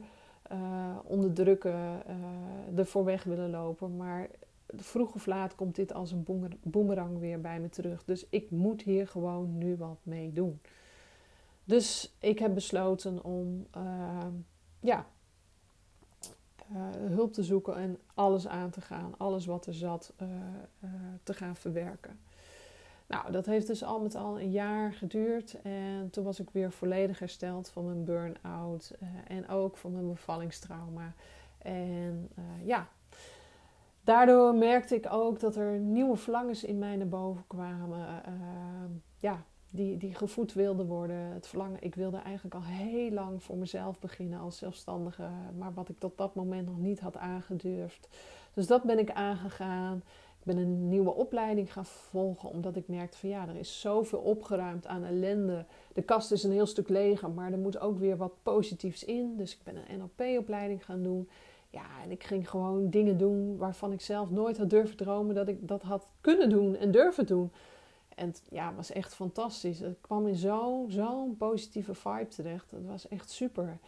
[1.03, 3.95] onderdrukken, uh, ervoor weg willen lopen.
[3.95, 4.29] Maar
[4.75, 6.25] vroeg of laat komt dit als een
[6.61, 8.03] boemerang weer bij me terug.
[8.05, 10.61] Dus ik moet hier gewoon nu wat mee doen.
[11.63, 14.27] Dus ik heb besloten om, uh,
[14.79, 15.05] ja,
[16.97, 19.13] hulp te zoeken en alles aan te gaan.
[19.17, 20.13] Alles wat er zat
[21.23, 22.19] te gaan verwerken.
[23.09, 25.61] Nou, dat heeft dus al met al een jaar geduurd.
[25.61, 28.95] En toen was ik weer volledig hersteld van mijn burn-out.
[29.01, 31.13] Uh, en ook van mijn bevallingstrauma.
[31.57, 32.87] En uh, ja,
[34.01, 37.99] daardoor merkte ik ook dat er nieuwe verlangens in mij naar boven kwamen.
[37.99, 38.33] Uh,
[39.17, 41.17] ja, die, die gevoed wilden worden.
[41.17, 45.29] Het verlangen, ik wilde eigenlijk al heel lang voor mezelf beginnen als zelfstandige.
[45.57, 48.09] Maar wat ik tot dat moment nog niet had aangedurfd.
[48.53, 50.03] Dus dat ben ik aangegaan.
[50.49, 54.87] Ben een nieuwe opleiding gaan volgen omdat ik merkte van ja, er is zoveel opgeruimd
[54.87, 55.65] aan ellende.
[55.93, 59.37] De kast is een heel stuk leger, maar er moet ook weer wat positiefs in.
[59.37, 61.29] Dus ik ben een NLP-opleiding gaan doen.
[61.69, 65.47] Ja, en ik ging gewoon dingen doen waarvan ik zelf nooit had durven dromen dat
[65.47, 67.51] ik dat had kunnen doen en durven doen.
[68.15, 69.79] En het ja, was echt fantastisch.
[69.79, 72.71] Het kwam in zo'n zo positieve vibe terecht.
[72.71, 73.79] Het was echt super.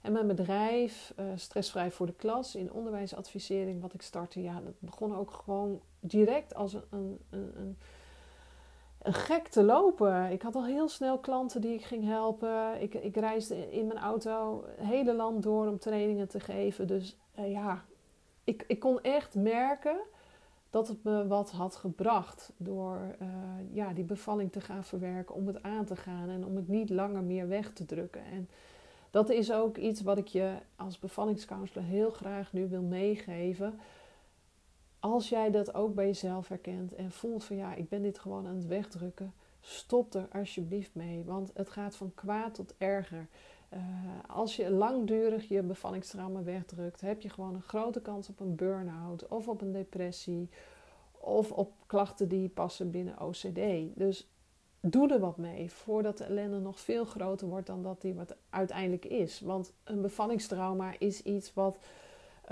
[0.00, 4.74] En mijn bedrijf, uh, Stressvrij voor de Klas, in onderwijsadvisering, wat ik startte, ja, dat
[4.78, 7.78] begon ook gewoon direct als een, een, een,
[9.02, 10.30] een, gek te lopen.
[10.30, 12.82] Ik had al heel snel klanten die ik ging helpen.
[12.82, 16.86] Ik, ik reisde in mijn auto het hele land door om trainingen te geven.
[16.86, 17.84] Dus uh, ja,
[18.44, 19.96] ik, ik kon echt merken
[20.70, 23.28] dat het me wat had gebracht door uh,
[23.72, 26.90] ja, die bevalling te gaan verwerken, om het aan te gaan en om het niet
[26.90, 28.24] langer meer weg te drukken.
[28.24, 28.48] En
[29.10, 33.78] dat is ook iets wat ik je als bevallingscounselor heel graag nu wil meegeven.
[35.00, 38.46] Als jij dat ook bij jezelf herkent en voelt van ja, ik ben dit gewoon
[38.46, 43.28] aan het wegdrukken, stop er alsjeblieft mee, want het gaat van kwaad tot erger.
[43.74, 43.80] Uh,
[44.26, 49.28] als je langdurig je bevallingstrauma wegdrukt, heb je gewoon een grote kans op een burn-out
[49.28, 50.48] of op een depressie
[51.12, 53.60] of op klachten die passen binnen OCD.
[53.94, 54.28] Dus
[54.80, 58.36] doe er wat mee voordat de ellende nog veel groter wordt dan dat die wat
[58.50, 59.40] uiteindelijk is.
[59.40, 61.78] Want een bevallingstrauma is iets wat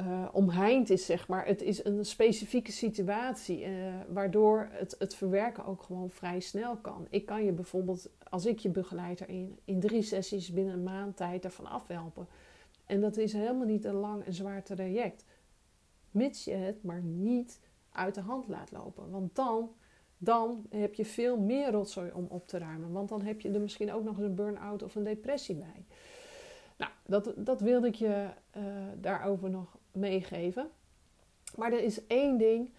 [0.01, 1.47] uh, omheind is, zeg maar.
[1.47, 7.07] Het is een specifieke situatie, uh, waardoor het, het verwerken ook gewoon vrij snel kan.
[7.11, 11.17] Ik kan je bijvoorbeeld, als ik je begeleid erin, in drie sessies binnen een maand
[11.17, 12.27] tijd ervan afhelpen.
[12.87, 15.25] En dat is helemaal niet een lang en zwaar traject.
[16.11, 17.61] Mits je het maar niet
[17.93, 19.11] uit de hand laat lopen.
[19.11, 19.71] Want dan
[20.19, 22.93] dan heb je veel meer rotzooi om op te ruimen.
[22.93, 25.85] Want dan heb je er misschien ook nog eens een burn-out of een depressie bij.
[26.77, 28.63] Nou, dat, dat wilde ik je uh,
[29.01, 30.71] daarover nog meegeven.
[31.57, 32.71] Maar er is één ding,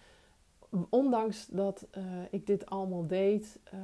[0.88, 3.80] ondanks dat uh, ik dit allemaal deed, uh,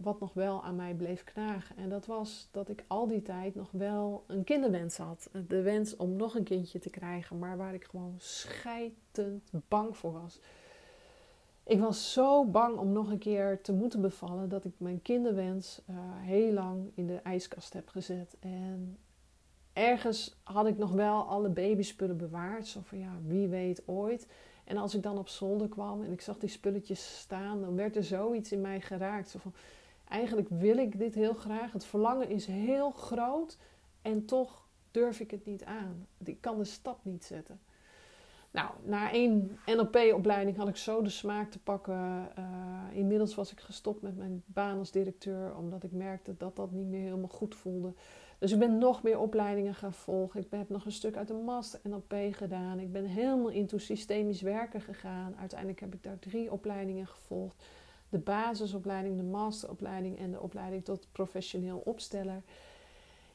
[0.00, 1.76] wat nog wel aan mij bleef knagen.
[1.76, 5.30] En dat was dat ik al die tijd nog wel een kinderwens had.
[5.48, 10.12] De wens om nog een kindje te krijgen, maar waar ik gewoon schijtend bang voor
[10.12, 10.40] was.
[11.70, 15.80] Ik was zo bang om nog een keer te moeten bevallen dat ik mijn kinderwens
[15.90, 18.36] uh, heel lang in de ijskast heb gezet.
[18.40, 18.98] En
[19.72, 22.66] ergens had ik nog wel alle babyspullen bewaard.
[22.66, 24.26] Zo van ja, wie weet ooit.
[24.64, 27.96] En als ik dan op zolder kwam en ik zag die spulletjes staan, dan werd
[27.96, 29.28] er zoiets in mij geraakt.
[29.28, 29.54] Zo van,
[30.08, 31.72] eigenlijk wil ik dit heel graag.
[31.72, 33.58] Het verlangen is heel groot
[34.02, 36.06] en toch durf ik het niet aan.
[36.24, 37.60] Ik kan de stap niet zetten.
[38.50, 42.28] Nou, na één NLP-opleiding had ik zo de smaak te pakken.
[42.38, 46.70] Uh, inmiddels was ik gestopt met mijn baan als directeur, omdat ik merkte dat dat
[46.70, 47.92] niet meer helemaal goed voelde.
[48.38, 50.40] Dus ik ben nog meer opleidingen gaan volgen.
[50.40, 52.78] Ik heb nog een stuk uit de master NLP gedaan.
[52.78, 55.36] Ik ben helemaal into systemisch werken gegaan.
[55.36, 57.64] Uiteindelijk heb ik daar drie opleidingen gevolgd.
[58.08, 62.42] De basisopleiding, de masteropleiding en de opleiding tot professioneel opsteller.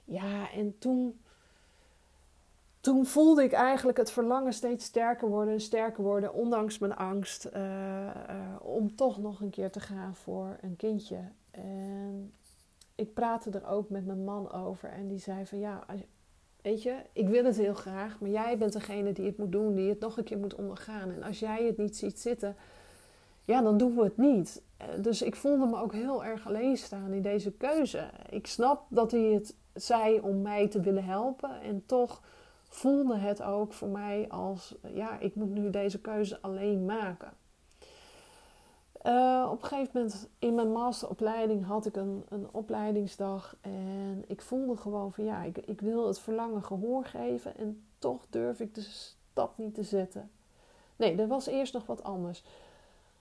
[0.05, 1.19] Ja, en toen
[2.85, 7.49] toen voelde ik eigenlijk het verlangen steeds sterker worden en sterker worden, ondanks mijn angst,
[7.55, 8.09] uh,
[8.61, 11.19] om toch nog een keer te gaan voor een kindje.
[11.51, 12.33] En
[12.95, 15.85] ik praatte er ook met mijn man over en die zei van ja,
[16.61, 19.75] weet je, ik wil het heel graag, maar jij bent degene die het moet doen,
[19.75, 21.11] die het nog een keer moet ondergaan.
[21.11, 22.55] En als jij het niet ziet zitten,
[23.43, 24.61] ja, dan doen we het niet.
[24.77, 28.09] Eh, dus ik voelde me ook heel erg alleen staan in deze keuze.
[28.29, 32.21] Ik snap dat hij het zei om mij te willen helpen en toch
[32.75, 37.33] voelde het ook voor mij als, ja, ik moet nu deze keuze alleen maken.
[39.05, 44.41] Uh, op een gegeven moment in mijn masteropleiding had ik een, een opleidingsdag en ik
[44.41, 48.75] voelde gewoon van ja, ik, ik wil het verlangen gehoor geven en toch durf ik
[48.75, 50.31] de stap niet te zetten.
[50.95, 52.43] Nee, er was eerst nog wat anders.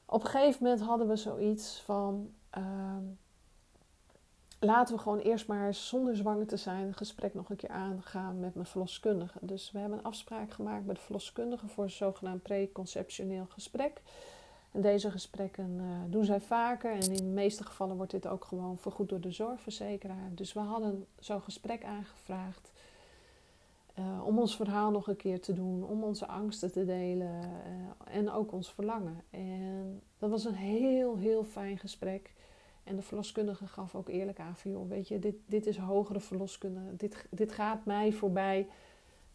[0.06, 2.96] Op een gegeven moment hadden we zoiets van, uh,
[4.64, 8.40] laten we gewoon eerst maar zonder zwanger te zijn een gesprek nog een keer aangaan
[8.40, 9.38] met mijn verloskundige.
[9.40, 14.02] Dus we hebben een afspraak gemaakt met de verloskundige voor een zogenaamd preconceptioneel gesprek.
[14.72, 18.44] En deze gesprekken uh, doen zij vaker en in de meeste gevallen wordt dit ook
[18.44, 20.30] gewoon vergoed door de zorgverzekeraar.
[20.30, 22.72] Dus we hadden zo'n gesprek aangevraagd
[23.98, 28.16] uh, om ons verhaal nog een keer te doen, om onze angsten te delen uh,
[28.16, 29.22] en ook ons verlangen.
[29.30, 32.32] En dat was een heel, heel fijn gesprek.
[32.84, 36.20] En de verloskundige gaf ook eerlijk aan van, joh, weet je, dit, dit is hogere
[36.20, 36.96] verloskunde.
[36.96, 38.68] Dit, dit gaat mij voorbij.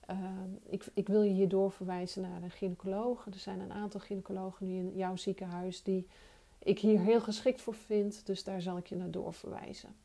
[0.06, 3.26] Ehm, ik, ik wil je hier doorverwijzen naar een gynaecoloog.
[3.26, 6.08] Er zijn een aantal gynaecologen nu in jouw ziekenhuis die
[6.60, 8.26] ik hier heel geschikt voor vind.
[8.26, 9.95] Dus daar zal ik je naar doorverwijzen.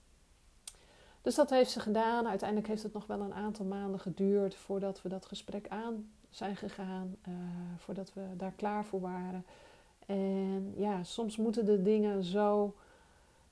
[1.23, 2.27] Dus dat heeft ze gedaan.
[2.29, 6.57] Uiteindelijk heeft het nog wel een aantal maanden geduurd voordat we dat gesprek aan zijn
[6.57, 7.17] gegaan.
[7.29, 7.35] Uh,
[7.79, 9.45] voordat we daar klaar voor waren.
[10.07, 12.75] En ja, soms moeten de dingen zo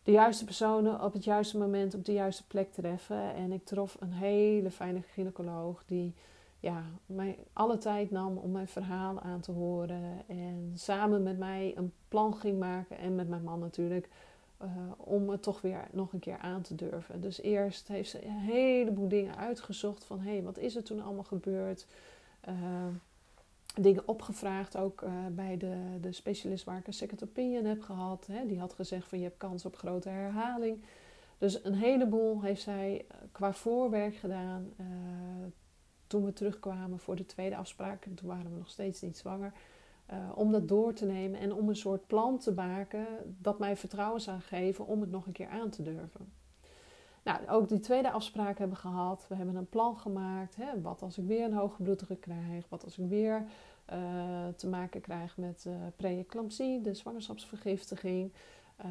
[0.03, 3.35] de juiste personen op het juiste moment op de juiste plek treffen.
[3.35, 6.15] En ik trof een hele fijne gynaecoloog die
[6.61, 10.23] ja, mij alle tijd nam om mijn verhaal aan te horen.
[10.27, 14.09] En samen met mij een plan ging maken en met mijn man natuurlijk.
[14.63, 17.21] Uh, om het toch weer nog een keer aan te durven.
[17.21, 21.03] Dus eerst heeft ze een heleboel dingen uitgezocht van hé, hey, wat is er toen
[21.03, 21.87] allemaal gebeurd?
[22.49, 22.55] Uh,
[23.81, 27.21] dingen opgevraagd, ook uh, bij de, de specialist waar ik een second
[27.65, 28.27] heb gehad.
[28.27, 28.47] Hè.
[28.47, 30.85] Die had gezegd van je hebt kans op grote herhaling.
[31.39, 34.73] Dus een heleboel heeft zij eh, qua voorwerk gedaan.
[34.81, 34.87] Uh,
[36.07, 39.53] toen we terugkwamen voor de tweede afspraak, en toen waren we nog steeds niet zwanger.
[40.35, 43.07] Om dat door te nemen en om een soort plan te maken
[43.39, 46.33] dat mij vertrouwen zou geven om het nog een keer aan te durven.
[47.23, 49.25] Nou, ook die tweede afspraak hebben gehad.
[49.29, 50.57] We hebben een plan gemaakt.
[50.57, 50.81] Hè?
[50.81, 52.69] Wat als ik weer een hoge bloeddruk krijg?
[52.69, 53.45] Wat als ik weer
[53.93, 53.97] uh,
[54.57, 58.33] te maken krijg met uh, preeclampsie, de zwangerschapsvergiftiging?
[58.85, 58.89] Uh,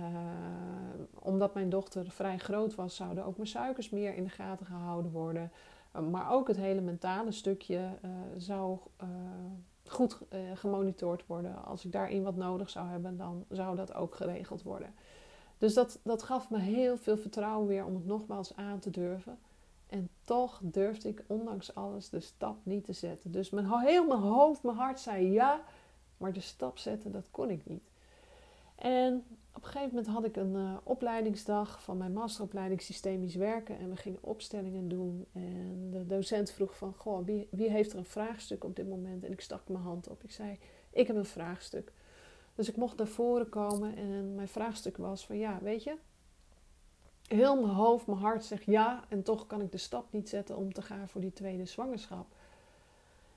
[1.19, 5.11] omdat mijn dochter vrij groot was, zouden ook mijn suikers meer in de gaten gehouden
[5.11, 5.51] worden.
[6.11, 7.89] maar ook het hele mentale stukje
[8.37, 8.77] zou
[9.85, 10.17] goed
[10.53, 11.65] gemonitord worden.
[11.65, 14.93] Als ik daarin wat nodig zou hebben, dan zou dat ook geregeld worden.
[15.61, 19.37] Dus dat, dat gaf me heel veel vertrouwen weer om het nogmaals aan te durven.
[19.87, 23.31] En toch durfde ik ondanks alles de stap niet te zetten.
[23.31, 25.61] Dus mijn, heel mijn hoofd, mijn hart zei ja,
[26.17, 27.83] maar de stap zetten, dat kon ik niet.
[28.75, 29.23] En
[29.55, 33.79] op een gegeven moment had ik een uh, opleidingsdag van mijn masteropleiding Systemisch Werken.
[33.79, 35.25] En we gingen opstellingen doen.
[35.31, 39.23] En de docent vroeg van, goh, wie, wie heeft er een vraagstuk op dit moment?
[39.23, 40.23] En ik stak mijn hand op.
[40.23, 40.57] Ik zei,
[40.89, 41.91] ik heb een vraagstuk.
[42.55, 45.95] Dus ik mocht naar voren komen en mijn vraagstuk was van ja, weet je,
[47.27, 50.57] heel mijn hoofd, mijn hart zegt ja en toch kan ik de stap niet zetten
[50.57, 52.25] om te gaan voor die tweede zwangerschap.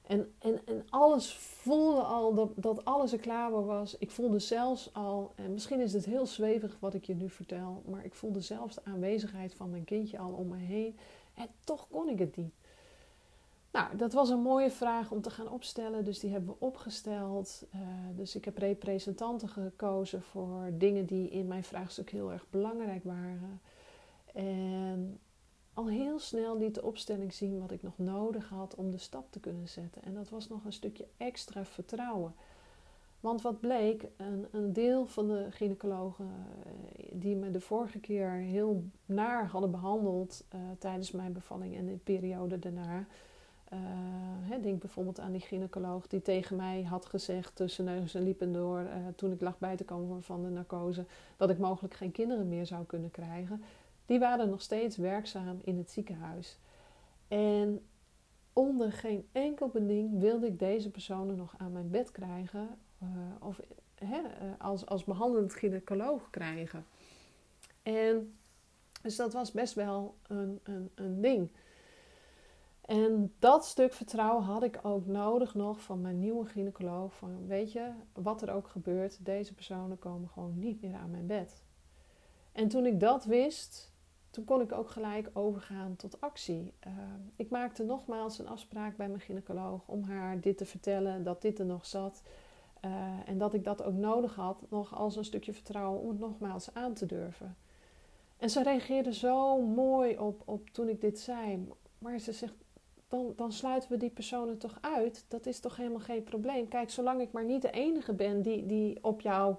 [0.06, 3.98] En, en, en alles voelde al dat, dat alles er klaar voor was.
[3.98, 7.82] Ik voelde zelfs al, en misschien is het heel zwevig wat ik je nu vertel,
[7.86, 10.98] maar ik voelde zelfs de aanwezigheid van mijn kindje al om me heen.
[11.34, 12.54] En toch kon ik het niet.
[13.74, 17.66] Nou, dat was een mooie vraag om te gaan opstellen, dus die hebben we opgesteld.
[17.74, 17.80] Uh,
[18.16, 23.60] dus ik heb representanten gekozen voor dingen die in mijn vraagstuk heel erg belangrijk waren.
[24.32, 25.18] En
[25.72, 29.32] al heel snel liet de opstelling zien wat ik nog nodig had om de stap
[29.32, 30.02] te kunnen zetten.
[30.02, 32.34] En dat was nog een stukje extra vertrouwen.
[33.20, 36.30] Want wat bleek, een, een deel van de gynaecologen
[36.64, 41.86] eh, die me de vorige keer heel naar hadden behandeld uh, tijdens mijn bevalling en
[41.86, 43.06] de periode daarna
[43.74, 48.52] Uh, denk bijvoorbeeld aan die gynaecoloog die tegen mij had gezegd tussen neus en liepen
[48.52, 51.04] door uh, toen ik lag bij te komen van de narcose
[51.36, 53.62] dat ik mogelijk geen kinderen meer zou kunnen krijgen.
[54.06, 56.58] Die waren nog steeds werkzaam in het ziekenhuis.
[57.28, 57.80] En
[58.52, 62.68] onder geen enkel beding wilde ik deze personen nog aan mijn bed krijgen
[63.02, 63.08] uh,
[63.40, 63.60] of
[64.58, 66.84] als, als behandelend gynaecoloog krijgen.
[67.82, 68.34] En
[69.02, 71.48] dus dat was best wel een, een, een ding.
[72.84, 77.14] En dat stuk vertrouwen had ik ook nodig nog van mijn nieuwe gynaecoloog.
[77.14, 81.26] Van weet je, wat er ook gebeurt, deze personen komen gewoon niet meer aan mijn
[81.26, 81.64] bed.
[82.52, 83.92] En toen ik dat wist,
[84.30, 86.72] toen kon ik ook gelijk overgaan tot actie.
[86.86, 86.92] Uh,
[87.36, 91.58] ik maakte nogmaals een afspraak bij mijn gynaecoloog om haar dit te vertellen, dat dit
[91.58, 92.22] er nog zat.
[92.84, 92.90] Uh,
[93.26, 96.74] en dat ik dat ook nodig had, nog als een stukje vertrouwen om het nogmaals
[96.74, 97.56] aan te durven.
[98.36, 101.68] En ze reageerde zo mooi op, op toen ik dit zei.
[101.98, 102.63] Maar ze zegt,
[103.14, 105.24] dan, dan sluiten we die personen toch uit.
[105.28, 106.68] Dat is toch helemaal geen probleem.
[106.68, 109.54] Kijk, zolang ik maar niet de enige ben die, die op jou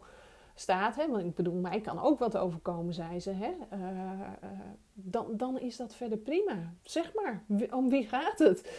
[0.56, 0.96] staat.
[0.96, 3.32] Hè, want ik bedoel, mij kan ook wat overkomen, zei ze.
[3.32, 3.80] Hè, uh,
[4.44, 4.50] uh,
[4.94, 6.74] dan, dan is dat verder prima.
[6.84, 8.72] Zeg maar, om wie gaat het?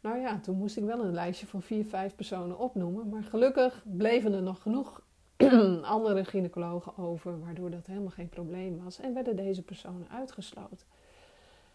[0.00, 3.08] Nou ja, toen moest ik wel een lijstje van vier, vijf personen opnoemen.
[3.08, 5.02] Maar gelukkig bleven er nog genoeg
[5.82, 9.00] andere gynaecologen over, waardoor dat helemaal geen probleem was.
[9.00, 10.86] En werden deze personen uitgesloten.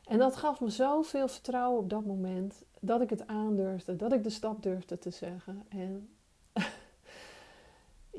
[0.07, 4.23] En dat gaf me zoveel vertrouwen op dat moment dat ik het aandurfde, dat ik
[4.23, 5.65] de stap durfde te zeggen.
[5.69, 6.09] En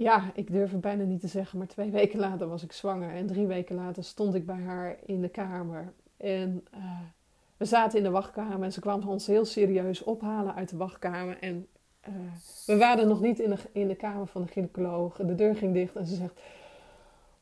[0.07, 3.15] ja, ik durf het bijna niet te zeggen, maar twee weken later was ik zwanger.
[3.15, 5.93] En drie weken later stond ik bij haar in de kamer.
[6.17, 7.01] En uh,
[7.57, 11.39] we zaten in de wachtkamer en ze kwam ons heel serieus ophalen uit de wachtkamer.
[11.39, 11.67] En
[12.09, 12.15] uh,
[12.67, 15.17] we waren nog niet in de, in de kamer van de gynaecoloog.
[15.17, 16.41] De deur ging dicht en ze zegt...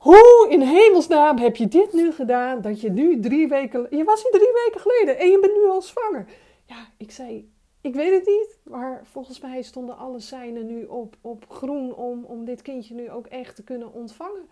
[0.02, 2.60] Hoe in hemelsnaam heb je dit nu gedaan?
[2.60, 3.86] Dat je nu drie weken...
[3.90, 6.26] Je was hier drie weken geleden en je bent nu al zwanger.
[6.64, 7.52] Ja, ik zei...
[7.80, 12.24] Ik weet het niet, maar volgens mij stonden alle seinen nu op, op groen om,
[12.24, 14.48] om dit kindje nu ook echt te kunnen ontvangen.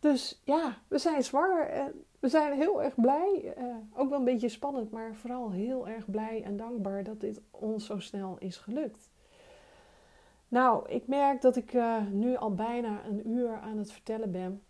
[0.00, 3.54] Dus ja, we zijn zwanger en we zijn heel erg blij.
[3.58, 7.40] Uh, ook wel een beetje spannend, maar vooral heel erg blij en dankbaar dat dit
[7.50, 9.10] ons zo snel is gelukt.
[10.48, 14.65] Nou, ik merk dat ik uh, nu al bijna een uur aan het vertellen ben.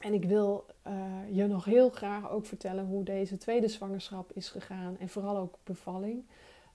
[0.00, 0.92] En ik wil uh,
[1.30, 4.98] je nog heel graag ook vertellen hoe deze tweede zwangerschap is gegaan.
[4.98, 6.24] En vooral ook bevalling.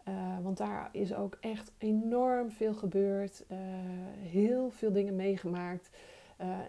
[0.08, 3.44] Uh, want daar is ook echt enorm veel gebeurd.
[4.20, 5.90] heel veel dingen meegemaakt.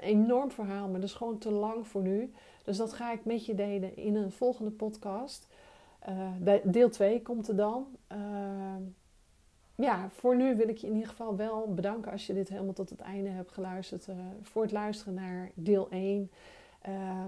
[0.01, 2.33] enorm verhaal, maar dat is gewoon te lang voor nu.
[2.65, 5.47] Dus dat ga ik met je delen in een volgende podcast.
[6.65, 7.87] deel 2 komt er dan
[9.75, 12.73] ja, voor nu wil ik je in ieder geval wel bedanken als je dit helemaal
[12.73, 14.07] tot het einde hebt geluisterd.
[14.09, 16.31] Uh, voor het luisteren naar deel 1.
[16.89, 17.25] Uh, eh,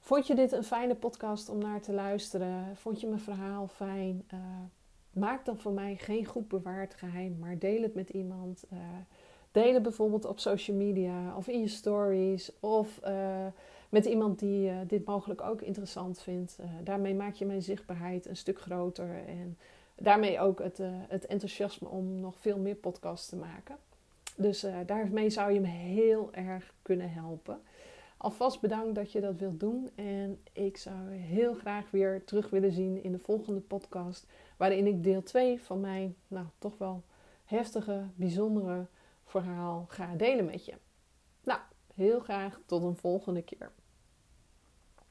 [0.00, 2.76] vond je dit een fijne podcast om naar te luisteren?
[2.76, 4.24] Vond je mijn verhaal fijn?
[4.34, 4.40] Uh,
[5.12, 8.64] maak dan voor mij geen goed bewaard geheim, maar deel het met iemand.
[9.50, 13.00] deel het bijvoorbeeld op social media of in je stories of
[13.88, 16.58] met iemand die dit mogelijk ook interessant vindt.
[16.82, 19.56] daarmee maak je mijn zichtbaarheid een stuk groter en
[19.96, 23.76] daarmee ook het, uh, het enthousiasme om nog veel meer podcasts te maken.
[24.36, 27.60] Dus uh, daarmee zou je me heel erg kunnen helpen.
[28.16, 29.90] Alvast bedankt dat je dat wilt doen.
[29.94, 34.26] En ik zou heel graag weer terug willen zien in de volgende podcast.
[34.56, 37.02] Waarin ik deel 2 van mijn, nou toch wel
[37.44, 38.86] heftige, bijzondere
[39.24, 40.74] verhaal ga delen met je.
[41.44, 41.60] Nou,
[41.94, 43.70] heel graag tot een volgende keer.